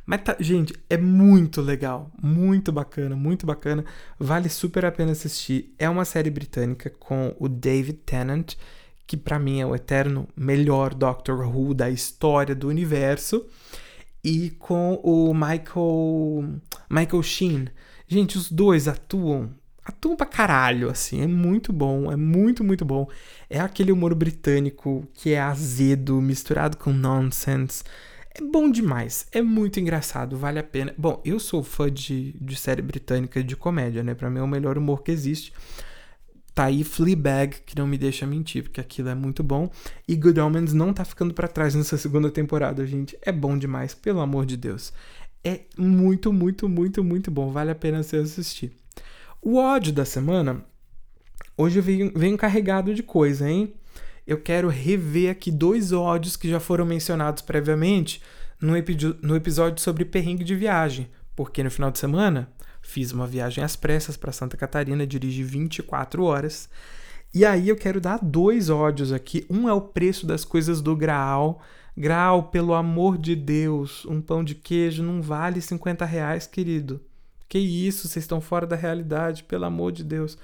Mas 0.05 0.23
tá, 0.23 0.37
gente, 0.41 0.75
é 0.91 0.97
muito 0.97 1.61
legal, 1.61 2.11
muito 2.21 2.73
bacana, 2.73 3.15
muito 3.15 3.47
bacana. 3.47 3.85
Vale 4.19 4.49
super 4.49 4.85
a 4.85 4.91
pena 4.91 5.13
assistir. 5.13 5.73
É 5.79 5.89
uma 5.89 6.05
série 6.05 6.31
britânica 6.31 6.91
com 6.91 7.35
o 7.39 7.49
David 7.49 7.99
Tennant, 8.05 8.55
que 9.07 9.17
para 9.17 9.39
mim 9.39 9.61
é 9.61 9.67
o 9.67 9.75
eterno 9.75 10.29
melhor 10.37 10.93
Doctor 10.93 11.47
Who 11.47 11.73
da 11.73 11.89
história 11.89 12.55
do 12.55 12.69
universo, 12.69 13.47
e 14.25 14.51
com 14.51 14.95
o 15.03 15.33
Michael 15.33 16.61
Michael 16.91 17.23
Sheen. 17.23 17.69
Gente, 18.09 18.37
os 18.37 18.51
dois 18.51 18.89
atuam 18.89 19.51
atuam 19.85 20.17
pra 20.17 20.27
caralho, 20.27 20.91
assim, 20.91 21.23
é 21.23 21.27
muito 21.27 21.73
bom, 21.73 22.11
é 22.11 22.17
muito, 22.17 22.63
muito 22.63 22.85
bom. 22.85 23.09
É 23.51 23.61
aquele 23.61 23.93
humor 23.93 24.15
britânico 24.15 25.07
que 25.15 25.33
é 25.33 25.41
azedo, 25.41 26.21
misturado 26.21 26.77
com 26.77 26.93
nonsense. 26.93 27.83
É 28.35 28.41
bom 28.43 28.71
demais, 28.71 29.27
é 29.31 29.43
muito 29.43 29.79
engraçado, 29.79 30.39
vale 30.39 30.59
a 30.59 30.63
pena. 30.63 30.95
Bom, 30.97 31.21
eu 31.25 31.39
sou 31.39 31.63
fã 31.63 31.91
de, 31.91 32.33
de 32.41 32.57
série 32.57 32.81
britânica 32.81 33.43
de 33.45 33.55
comédia, 33.57 34.03
né? 34.03 34.15
Pra 34.15 34.31
mim 34.31 34.39
é 34.39 34.43
o 34.43 34.49
melhor 34.49 34.79
humor 34.79 35.03
que 35.03 35.11
existe. 35.11 35.53
Tá 36.55 36.65
aí 36.65 36.85
Fleabag, 36.85 37.61
que 37.65 37.77
não 37.77 37.87
me 37.87 37.97
deixa 37.97 38.27
mentir, 38.27 38.63
porque 38.63 38.81
aquilo 38.81 39.09
é 39.09 39.15
muito 39.15 39.43
bom. 39.43 39.71
E 40.07 40.15
Good 40.15 40.39
Omens 40.39 40.73
não 40.73 40.93
tá 40.93 41.05
ficando 41.05 41.33
para 41.33 41.49
trás 41.49 41.75
nessa 41.75 41.97
segunda 41.97 42.31
temporada, 42.31 42.87
gente. 42.87 43.17
É 43.23 43.33
bom 43.33 43.57
demais, 43.57 43.95
pelo 43.95 44.21
amor 44.21 44.45
de 44.45 44.57
Deus. 44.57 44.93
É 45.43 45.61
muito, 45.79 46.33
muito, 46.33 46.69
muito, 46.69 47.03
muito 47.03 47.31
bom. 47.31 47.51
Vale 47.51 47.71
a 47.71 47.75
pena 47.75 48.03
você 48.03 48.17
assistir. 48.19 48.73
O 49.45 49.57
ódio 49.57 49.93
da 49.93 50.05
semana, 50.05 50.65
hoje 51.57 51.81
venho, 51.81 52.13
venho 52.15 52.39
carregado 52.39 52.95
de 52.95 53.03
coisa, 53.03 53.51
hein? 53.51 53.75
Eu 54.25 54.41
quero 54.41 54.69
rever 54.69 55.33
aqui 55.33 55.51
dois 55.51 55.91
ódios 55.91 56.37
que 56.37 56.49
já 56.49 56.61
foram 56.61 56.87
mencionados 56.87 57.43
previamente 57.43 58.23
no, 58.61 58.73
no 59.21 59.35
episódio 59.35 59.83
sobre 59.83 60.05
perrengue 60.05 60.45
de 60.45 60.55
viagem, 60.55 61.11
porque 61.35 61.61
no 61.65 61.73
final 61.73 61.91
de 61.91 61.99
semana 61.99 62.53
fiz 62.81 63.11
uma 63.11 63.27
viagem 63.27 63.65
às 63.65 63.75
pressas 63.75 64.17
para 64.17 64.31
Santa 64.31 64.57
Catarina, 64.57 65.05
dirigi 65.05 65.43
24 65.43 66.23
horas. 66.23 66.69
E 67.35 67.45
aí 67.45 67.69
eu 67.69 67.75
quero 67.75 68.01
dar 68.01 68.21
dois 68.23 68.71
ódios 68.71 69.13
aqui. 69.13 69.45
Um 69.51 69.69
é 69.69 69.73
o 69.73 69.81
preço 69.81 70.25
das 70.25 70.45
coisas 70.45 70.81
do 70.81 70.95
Graal. 70.95 71.61
Graal, 71.97 72.45
pelo 72.45 72.75
amor 72.75 73.19
de 73.19 73.35
Deus, 73.35 74.07
um 74.07 74.21
pão 74.21 74.45
de 74.45 74.55
queijo 74.55 75.03
não 75.03 75.21
vale 75.21 75.61
50 75.61 76.05
reais, 76.05 76.47
querido. 76.47 77.01
Que 77.53 77.59
isso, 77.59 78.09
vocês 78.09 78.23
estão 78.23 78.41
fora 78.41 78.67
da 78.67 78.75
realidade, 78.75 79.45
pelo 79.45 79.67
amor 79.67 79.93
de 79.93 80.03
Deus. 80.03 80.39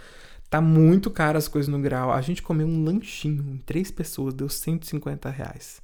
Tá 0.51 0.61
muito 0.61 1.11
caro 1.11 1.38
as 1.38 1.49
coisas 1.49 1.66
no 1.66 1.81
grau. 1.81 2.12
A 2.12 2.21
gente 2.21 2.42
comeu 2.42 2.66
um 2.66 2.85
lanchinho 2.85 3.42
em 3.51 3.57
três 3.57 3.90
pessoas, 3.90 4.35
deu 4.35 4.47
150 4.47 5.31
reais. 5.31 5.81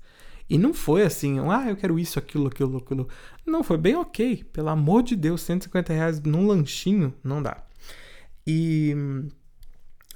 E 0.50 0.58
não 0.58 0.74
foi 0.74 1.02
assim, 1.02 1.38
ah, 1.48 1.64
eu 1.66 1.76
quero 1.76 1.98
isso, 1.98 2.18
aquilo, 2.18 2.48
aquilo, 2.48 2.76
aquilo. 2.76 3.08
Não, 3.46 3.64
foi 3.64 3.78
bem 3.78 3.96
ok. 3.96 4.44
Pelo 4.52 4.68
amor 4.68 5.02
de 5.02 5.16
Deus, 5.16 5.40
150 5.40 5.94
reais 5.94 6.20
num 6.20 6.46
lanchinho, 6.46 7.14
não 7.24 7.42
dá. 7.42 7.56
E, 8.46 8.94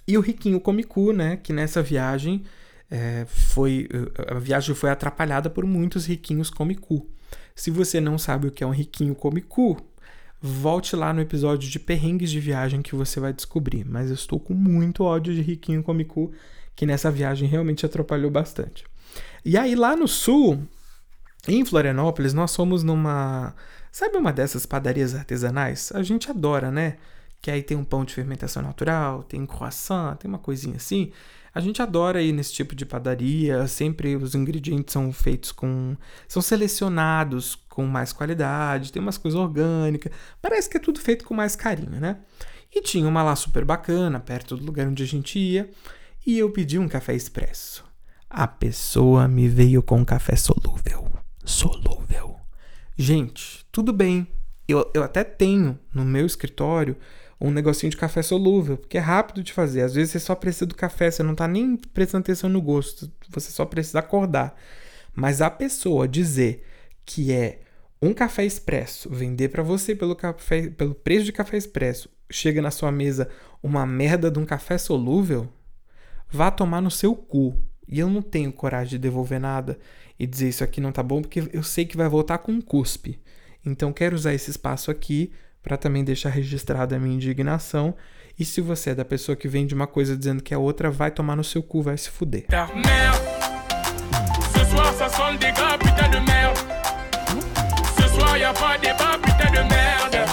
e 0.07 0.19
o 0.19 0.21
Riquinho 0.21 0.61
Comicu, 0.61 1.15
né, 1.15 1.39
que 1.39 1.55
nessa 1.55 1.83
viagem 1.83 2.45
é, 2.91 3.25
foi... 3.27 3.89
A 4.31 4.39
viagem 4.39 4.75
foi 4.75 4.91
atrapalhada 4.91 5.49
por 5.49 5.65
muitos 5.65 6.05
riquinhos 6.05 6.51
Comicu. 6.51 7.09
Se 7.55 7.71
você 7.71 7.99
não 7.99 8.19
sabe 8.19 8.49
o 8.49 8.53
que 8.53 8.63
é 8.63 8.67
um 8.67 8.73
riquinho 8.73 9.15
Comicu, 9.15 9.88
volte 10.41 10.95
lá 10.95 11.13
no 11.13 11.21
episódio 11.21 11.69
de 11.69 11.79
perrengues 11.79 12.31
de 12.31 12.41
viagem 12.41 12.83
que 12.83 12.95
você 12.95 13.19
vai 13.21 13.33
descobrir. 13.33 13.85
Mas 13.85 14.09
eu 14.09 14.15
estou 14.15 14.39
com 14.39 14.55
muito 14.55 15.05
ódio 15.05 15.35
de 15.35 15.41
Riquinho 15.41 15.83
Comicu, 15.83 16.33
que 16.75 16.87
nessa 16.87 17.11
viagem 17.11 17.49
realmente 17.49 17.85
atrapalhou 17.85 18.31
bastante. 18.31 18.85
E 19.45 19.57
aí 19.57 19.75
lá 19.75 19.97
no 19.97 20.07
sul, 20.07 20.63
em 21.47 21.65
Florianópolis, 21.65 22.33
nós 22.33 22.51
somos 22.51 22.83
numa. 22.83 23.55
Sabe 23.91 24.17
uma 24.17 24.33
dessas 24.33 24.67
padarias 24.67 25.15
artesanais? 25.15 25.91
A 25.93 26.03
gente 26.03 26.31
adora, 26.31 26.71
né? 26.71 26.99
Que 27.41 27.51
aí 27.51 27.63
tem 27.63 27.77
um 27.77 27.85
pão 27.85 28.05
de 28.05 28.15
fermentação 28.15 28.63
natural, 28.63 29.23
tem 29.23 29.45
croissant, 29.47 30.17
tem 30.17 30.29
uma 30.29 30.39
coisinha 30.39 30.77
assim. 30.77 31.13
A 31.59 31.61
gente 31.61 31.83
adora 31.83 32.23
ir 32.23 32.31
nesse 32.31 32.53
tipo 32.53 32.73
de 32.73 32.87
padaria, 32.87 33.67
sempre 33.67 34.15
os 34.15 34.33
ingredientes 34.33 34.93
são 34.93 35.13
feitos 35.13 35.51
com. 35.51 35.97
são 36.29 36.41
selecionados 36.41 37.57
com 37.69 37.85
mais 37.85 38.13
qualidade, 38.13 38.93
tem 38.93 39.03
umas 39.03 39.19
coisas 39.19 39.41
orgânicas, 39.41 40.13
parece 40.41 40.71
que 40.71 40.77
é 40.77 40.81
tudo 40.81 41.01
feito 41.01 41.25
com 41.25 41.35
mais 41.35 41.57
carinho, 41.57 41.99
né? 42.01 42.19
E 42.73 42.81
tinha 42.81 43.09
uma 43.09 43.25
lá 43.25 43.35
super 43.35 43.65
bacana, 43.65 44.21
perto 44.21 44.57
do 44.57 44.65
lugar 44.65 44.87
onde 44.87 45.03
a 45.03 45.07
gente 45.07 45.37
ia, 45.37 45.69
e 46.25 46.39
eu 46.39 46.49
pedi 46.53 46.79
um 46.79 46.87
café 46.87 47.13
expresso. 47.13 47.85
A 48.31 48.47
pessoa 48.47 49.27
me 49.27 49.49
veio 49.49 49.83
com 49.83 50.05
café 50.05 50.37
solúvel. 50.37 51.11
Solúvel. 51.45 52.37
Gente, 52.97 53.67
tudo 53.73 53.93
bem. 53.93 54.29
Eu, 54.69 54.89
eu 54.95 55.03
até 55.03 55.25
tenho 55.25 55.77
no 55.93 56.05
meu 56.05 56.25
escritório 56.25 56.97
um 57.41 57.51
negocinho 57.51 57.91
de 57.91 57.97
café 57.97 58.23
solúvel, 58.23 58.77
porque 58.77 58.99
é 58.99 59.01
rápido 59.01 59.43
de 59.43 59.53
fazer. 59.53 59.83
Às 59.83 59.95
vezes 59.95 60.13
você 60.13 60.21
só 60.21 60.35
precisa 60.35 60.67
do 60.67 60.75
café, 60.75 61.11
você 61.11 61.23
não 61.23 61.35
tá 61.35 61.47
nem 61.47 61.77
prestando 61.77 62.23
atenção 62.23 62.51
no 62.51 62.61
gosto, 62.61 63.11
você 63.31 63.51
só 63.51 63.65
precisa 63.65 64.01
acordar. 64.01 64.57
Mas 65.15 65.41
a 65.41 65.51
pessoa 65.51 66.09
dizer 66.09 66.65
que 67.05 67.33
é 67.33 67.61
um 68.01 68.13
café 68.13 68.45
expresso, 68.45 69.09
vender 69.11 69.49
para 69.49 69.63
você 69.63 69.95
pelo, 69.95 70.15
café, 70.15 70.69
pelo 70.69 70.95
preço 70.95 71.25
de 71.25 71.33
café 71.33 71.57
expresso, 71.57 72.09
chega 72.31 72.63
na 72.63 72.71
sua 72.71 72.93
mesa 72.93 73.29
uma 73.63 73.87
merda 73.87 74.31
de 74.31 74.39
um 74.39 74.45
café 74.45 74.79
solúvel, 74.79 75.49
vá 76.31 76.51
tomar 76.51 76.81
no 76.81 76.91
seu 76.91 77.15
cu. 77.15 77.57
E 77.87 77.99
eu 77.99 78.11
não 78.11 78.21
tenho 78.21 78.53
coragem 78.53 78.91
de 78.91 78.99
devolver 78.99 79.41
nada 79.41 79.79
e 80.19 80.27
dizer 80.27 80.49
isso 80.49 80.63
aqui 80.63 80.81
não 80.81 80.93
tá 80.93 81.03
bom, 81.03 81.23
porque 81.23 81.49
eu 81.53 81.63
sei 81.63 81.87
que 81.87 81.97
vai 81.97 82.09
voltar 82.09 82.39
com 82.39 82.53
um 82.53 82.61
cuspe. 82.61 83.19
Então 83.65 83.93
quero 83.93 84.15
usar 84.15 84.35
esse 84.35 84.51
espaço 84.51 84.91
aqui 84.91 85.33
para 85.69 85.77
também 85.77 86.03
deixar 86.03 86.31
registrada 86.31 86.97
a 86.97 86.99
minha 86.99 87.15
indignação. 87.15 87.95
E 88.39 88.45
se 88.45 88.63
você 88.63 88.91
é 88.91 88.95
da 88.95 89.05
pessoa 89.05 89.37
que 89.37 89.47
vende 89.47 89.75
uma 89.75 89.87
coisa 89.87 90.17
dizendo 90.17 90.43
que 90.43 90.55
é 90.55 90.59
outra, 90.59 90.91
vai 90.91 91.11
tomar 91.11 91.37
no 91.37 91.45
seu 91.45 91.63
cu, 91.63 91.83
vai 91.83 91.99
se 91.99 92.09
fuder. 92.09 92.47
Merde. 99.69 100.33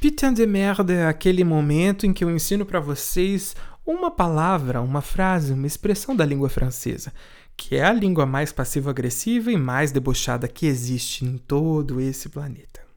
Putain 0.00 0.32
de 0.32 0.46
merda 0.46 0.92
é 0.94 1.06
aquele 1.06 1.44
momento 1.44 2.06
em 2.06 2.14
que 2.14 2.24
eu 2.24 2.30
ensino 2.30 2.64
para 2.64 2.80
vocês 2.80 3.54
uma 3.84 4.10
palavra, 4.10 4.80
uma 4.80 5.02
frase, 5.02 5.52
uma 5.52 5.66
expressão 5.66 6.16
da 6.16 6.24
língua 6.24 6.48
francesa, 6.48 7.12
que 7.56 7.76
é 7.76 7.84
a 7.84 7.92
língua 7.92 8.24
mais 8.24 8.52
passivo-agressiva 8.52 9.52
e 9.52 9.56
mais 9.56 9.92
debochada 9.92 10.48
que 10.48 10.64
existe 10.64 11.26
em 11.26 11.36
todo 11.36 12.00
esse 12.00 12.30
planeta. 12.30 12.91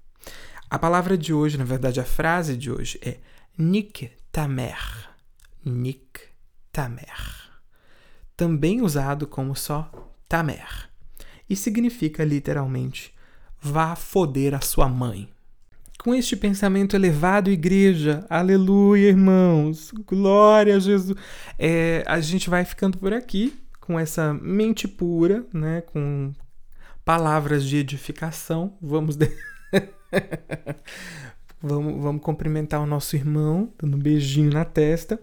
A 0.76 0.78
palavra 0.78 1.18
de 1.18 1.34
hoje, 1.34 1.58
na 1.58 1.64
verdade, 1.64 2.02
a 2.02 2.04
frase 2.04 2.58
de 2.58 2.70
hoje 2.70 3.00
é 3.02 3.16
Nique 3.58 4.12
ta 4.30 4.46
mère. 4.46 5.08
Nique 5.64 6.24
ta 6.70 6.90
mère. 6.90 7.50
Também 8.36 8.82
usado 8.82 9.26
como 9.26 9.56
só 9.56 9.90
ta 10.28 10.44
mère. 10.44 10.90
E 11.50 11.56
significa 11.56 12.26
literalmente 12.26 13.14
vá 13.62 13.96
foder 13.96 14.54
a 14.54 14.60
sua 14.60 14.90
mãe. 14.90 15.30
com 15.98 16.14
este 16.14 16.36
pensamento 16.36 16.94
elevado, 16.94 17.50
igreja, 17.50 18.26
aleluia, 18.30 19.08
irmãos, 19.08 19.94
glória 20.06 20.76
a 20.76 20.80
Jesus. 20.80 21.18
É, 21.58 22.04
a 22.06 22.20
gente 22.20 22.50
vai 22.50 22.66
ficando 22.66 22.98
por 22.98 23.14
aqui 23.14 23.58
com 23.80 23.98
essa 23.98 24.34
mente 24.34 24.90
pura, 24.90 25.46
né? 25.54 25.80
Com 25.80 26.34
palavras 27.06 27.64
de 27.64 27.78
edificação. 27.78 28.78
Vamos. 28.82 29.16
De... 29.16 29.32
vamos, 31.62 32.02
vamos 32.02 32.22
cumprimentar 32.22 32.82
o 32.82 32.86
nosso 32.86 33.16
irmão, 33.16 33.72
dando 33.80 33.98
um 33.98 34.00
beijinho 34.00 34.52
na 34.52 34.66
testa. 34.66 35.20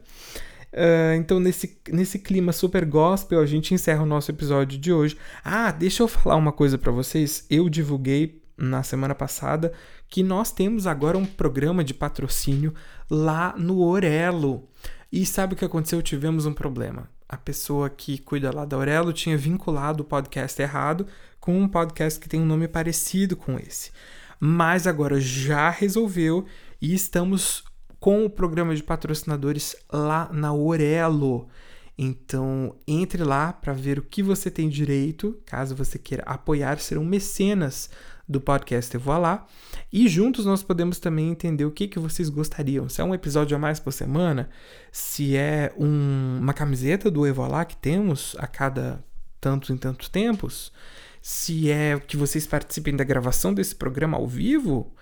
Uh, 0.72 1.14
então, 1.16 1.38
nesse, 1.38 1.78
nesse 1.90 2.18
clima 2.18 2.50
super 2.50 2.84
gospel, 2.86 3.40
a 3.40 3.46
gente 3.46 3.74
encerra 3.74 4.02
o 4.02 4.06
nosso 4.06 4.30
episódio 4.30 4.78
de 4.78 4.92
hoje. 4.92 5.16
Ah, 5.44 5.70
deixa 5.70 6.02
eu 6.02 6.08
falar 6.08 6.36
uma 6.36 6.52
coisa 6.52 6.78
para 6.78 6.90
vocês. 6.90 7.44
Eu 7.50 7.68
divulguei 7.68 8.42
na 8.56 8.82
semana 8.82 9.14
passada 9.14 9.72
que 10.08 10.22
nós 10.22 10.50
temos 10.50 10.86
agora 10.86 11.18
um 11.18 11.26
programa 11.26 11.84
de 11.84 11.92
patrocínio 11.92 12.74
lá 13.10 13.54
no 13.58 13.80
Orelo. 13.80 14.68
E 15.10 15.26
sabe 15.26 15.54
o 15.54 15.56
que 15.56 15.64
aconteceu? 15.64 16.00
Tivemos 16.00 16.46
um 16.46 16.54
problema. 16.54 17.08
A 17.28 17.36
pessoa 17.36 17.90
que 17.90 18.18
cuida 18.18 18.54
lá 18.54 18.64
da 18.64 18.76
Orelo 18.76 19.12
tinha 19.12 19.36
vinculado 19.36 20.02
o 20.02 20.06
podcast 20.06 20.60
errado 20.60 21.06
com 21.40 21.58
um 21.58 21.68
podcast 21.68 22.20
que 22.20 22.28
tem 22.28 22.40
um 22.40 22.46
nome 22.46 22.68
parecido 22.68 23.36
com 23.36 23.58
esse. 23.58 23.90
Mas 24.44 24.88
agora 24.88 25.20
já 25.20 25.70
resolveu 25.70 26.44
e 26.80 26.92
estamos 26.92 27.62
com 28.00 28.24
o 28.24 28.28
programa 28.28 28.74
de 28.74 28.82
patrocinadores 28.82 29.76
lá 29.88 30.28
na 30.32 30.52
Orelo. 30.52 31.46
Então, 31.96 32.74
entre 32.84 33.22
lá 33.22 33.52
para 33.52 33.72
ver 33.72 34.00
o 34.00 34.02
que 34.02 34.20
você 34.20 34.50
tem 34.50 34.68
direito, 34.68 35.40
caso 35.46 35.76
você 35.76 35.96
queira 35.96 36.24
apoiar, 36.26 36.80
serão 36.80 37.04
mecenas 37.04 37.88
do 38.28 38.40
podcast 38.40 38.92
Eu 38.92 39.00
Vou 39.00 39.16
Lá. 39.16 39.46
E 39.92 40.08
juntos 40.08 40.44
nós 40.44 40.60
podemos 40.60 40.98
também 40.98 41.30
entender 41.30 41.64
o 41.64 41.70
que, 41.70 41.86
que 41.86 42.00
vocês 42.00 42.28
gostariam. 42.28 42.88
Se 42.88 43.00
é 43.00 43.04
um 43.04 43.14
episódio 43.14 43.56
a 43.56 43.60
mais 43.60 43.78
por 43.78 43.92
semana, 43.92 44.50
se 44.90 45.36
é 45.36 45.72
um, 45.78 46.38
uma 46.40 46.52
camiseta 46.52 47.08
do 47.08 47.24
Eu 47.24 47.34
Vou 47.34 47.46
Lá 47.46 47.64
que 47.64 47.76
temos 47.76 48.34
a 48.40 48.48
cada 48.48 49.04
tantos 49.40 49.70
em 49.70 49.76
tantos 49.76 50.08
tempos, 50.08 50.72
se 51.22 51.70
é 51.70 51.98
que 52.00 52.16
vocês 52.16 52.46
participem 52.48 52.96
da 52.96 53.04
gravação 53.04 53.54
desse 53.54 53.76
programa 53.76 54.16
ao 54.16 54.26
vivo, 54.26 54.92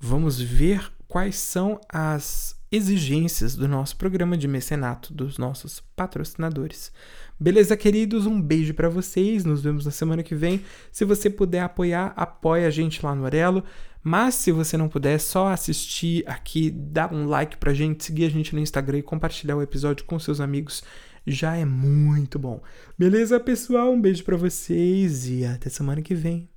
vamos 0.00 0.40
ver 0.40 0.90
quais 1.06 1.36
são 1.36 1.78
as 1.86 2.56
exigências 2.72 3.54
do 3.54 3.68
nosso 3.68 3.96
programa 3.96 4.38
de 4.38 4.48
mecenato, 4.48 5.12
dos 5.12 5.36
nossos 5.36 5.80
patrocinadores. 5.94 6.90
Beleza, 7.38 7.76
queridos? 7.76 8.24
Um 8.24 8.40
beijo 8.40 8.72
para 8.72 8.88
vocês. 8.88 9.44
Nos 9.44 9.62
vemos 9.62 9.84
na 9.84 9.90
semana 9.90 10.22
que 10.22 10.34
vem. 10.34 10.64
Se 10.90 11.04
você 11.04 11.28
puder 11.28 11.60
apoiar, 11.60 12.14
apoia 12.16 12.66
a 12.66 12.70
gente 12.70 13.04
lá 13.04 13.14
no 13.14 13.24
Orelo. 13.24 13.62
Mas 14.02 14.34
se 14.36 14.50
você 14.50 14.76
não 14.76 14.88
puder, 14.88 15.18
só 15.20 15.48
assistir 15.48 16.24
aqui, 16.26 16.70
dar 16.70 17.12
um 17.12 17.26
like 17.26 17.58
pra 17.58 17.74
gente, 17.74 18.04
seguir 18.04 18.24
a 18.24 18.30
gente 18.30 18.54
no 18.54 18.60
Instagram 18.60 18.98
e 18.98 19.02
compartilhar 19.02 19.56
o 19.56 19.62
episódio 19.62 20.06
com 20.06 20.18
seus 20.18 20.40
amigos 20.40 20.82
já 21.26 21.56
é 21.56 21.64
muito 21.64 22.38
bom. 22.38 22.62
Beleza, 22.96 23.40
pessoal? 23.40 23.92
Um 23.92 24.00
beijo 24.00 24.22
para 24.22 24.36
vocês 24.36 25.28
e 25.28 25.44
até 25.44 25.68
semana 25.68 26.00
que 26.00 26.14
vem. 26.14 26.48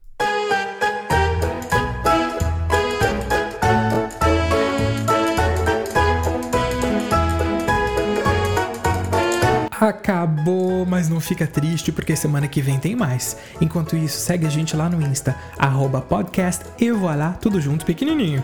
Acabou, 9.82 10.86
mas 10.86 11.08
não 11.08 11.21
fica 11.21 11.47
triste 11.47 11.89
porque 11.89 12.13
semana 12.13 12.49
que 12.49 12.62
vem 12.62 12.77
tem 12.77 12.97
mais. 12.97 13.38
Enquanto 13.62 13.95
isso, 13.95 14.19
segue 14.19 14.45
a 14.45 14.49
gente 14.49 14.75
lá 14.75 14.89
no 14.89 15.01
Insta, 15.01 15.34
arroba 15.58 16.01
podcast 16.01 16.65
e 16.77 16.91
voilá, 16.91 17.32
tudo 17.32 17.62
junto 17.62 17.86
pequenininho. 17.86 18.43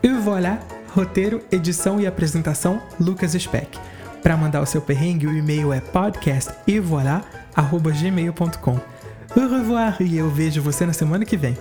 E 0.00 0.08
voilà, 0.08 0.60
roteiro, 0.96 1.42
edição 1.52 2.00
e 2.00 2.06
apresentação, 2.06 2.80
Lucas 2.98 3.32
Speck. 3.32 3.78
Para 4.22 4.34
mandar 4.34 4.62
o 4.62 4.66
seu 4.66 4.80
perrengue, 4.80 5.26
o 5.26 5.36
e-mail 5.36 5.70
é 5.70 5.80
podcastevoilà.gmail.com. 5.80 8.80
Au 9.36 9.48
revoir 9.48 10.00
e 10.00 10.16
eu 10.16 10.30
vejo 10.30 10.62
você 10.62 10.86
na 10.86 10.94
semana 10.94 11.26
que 11.26 11.36
vem. 11.36 11.54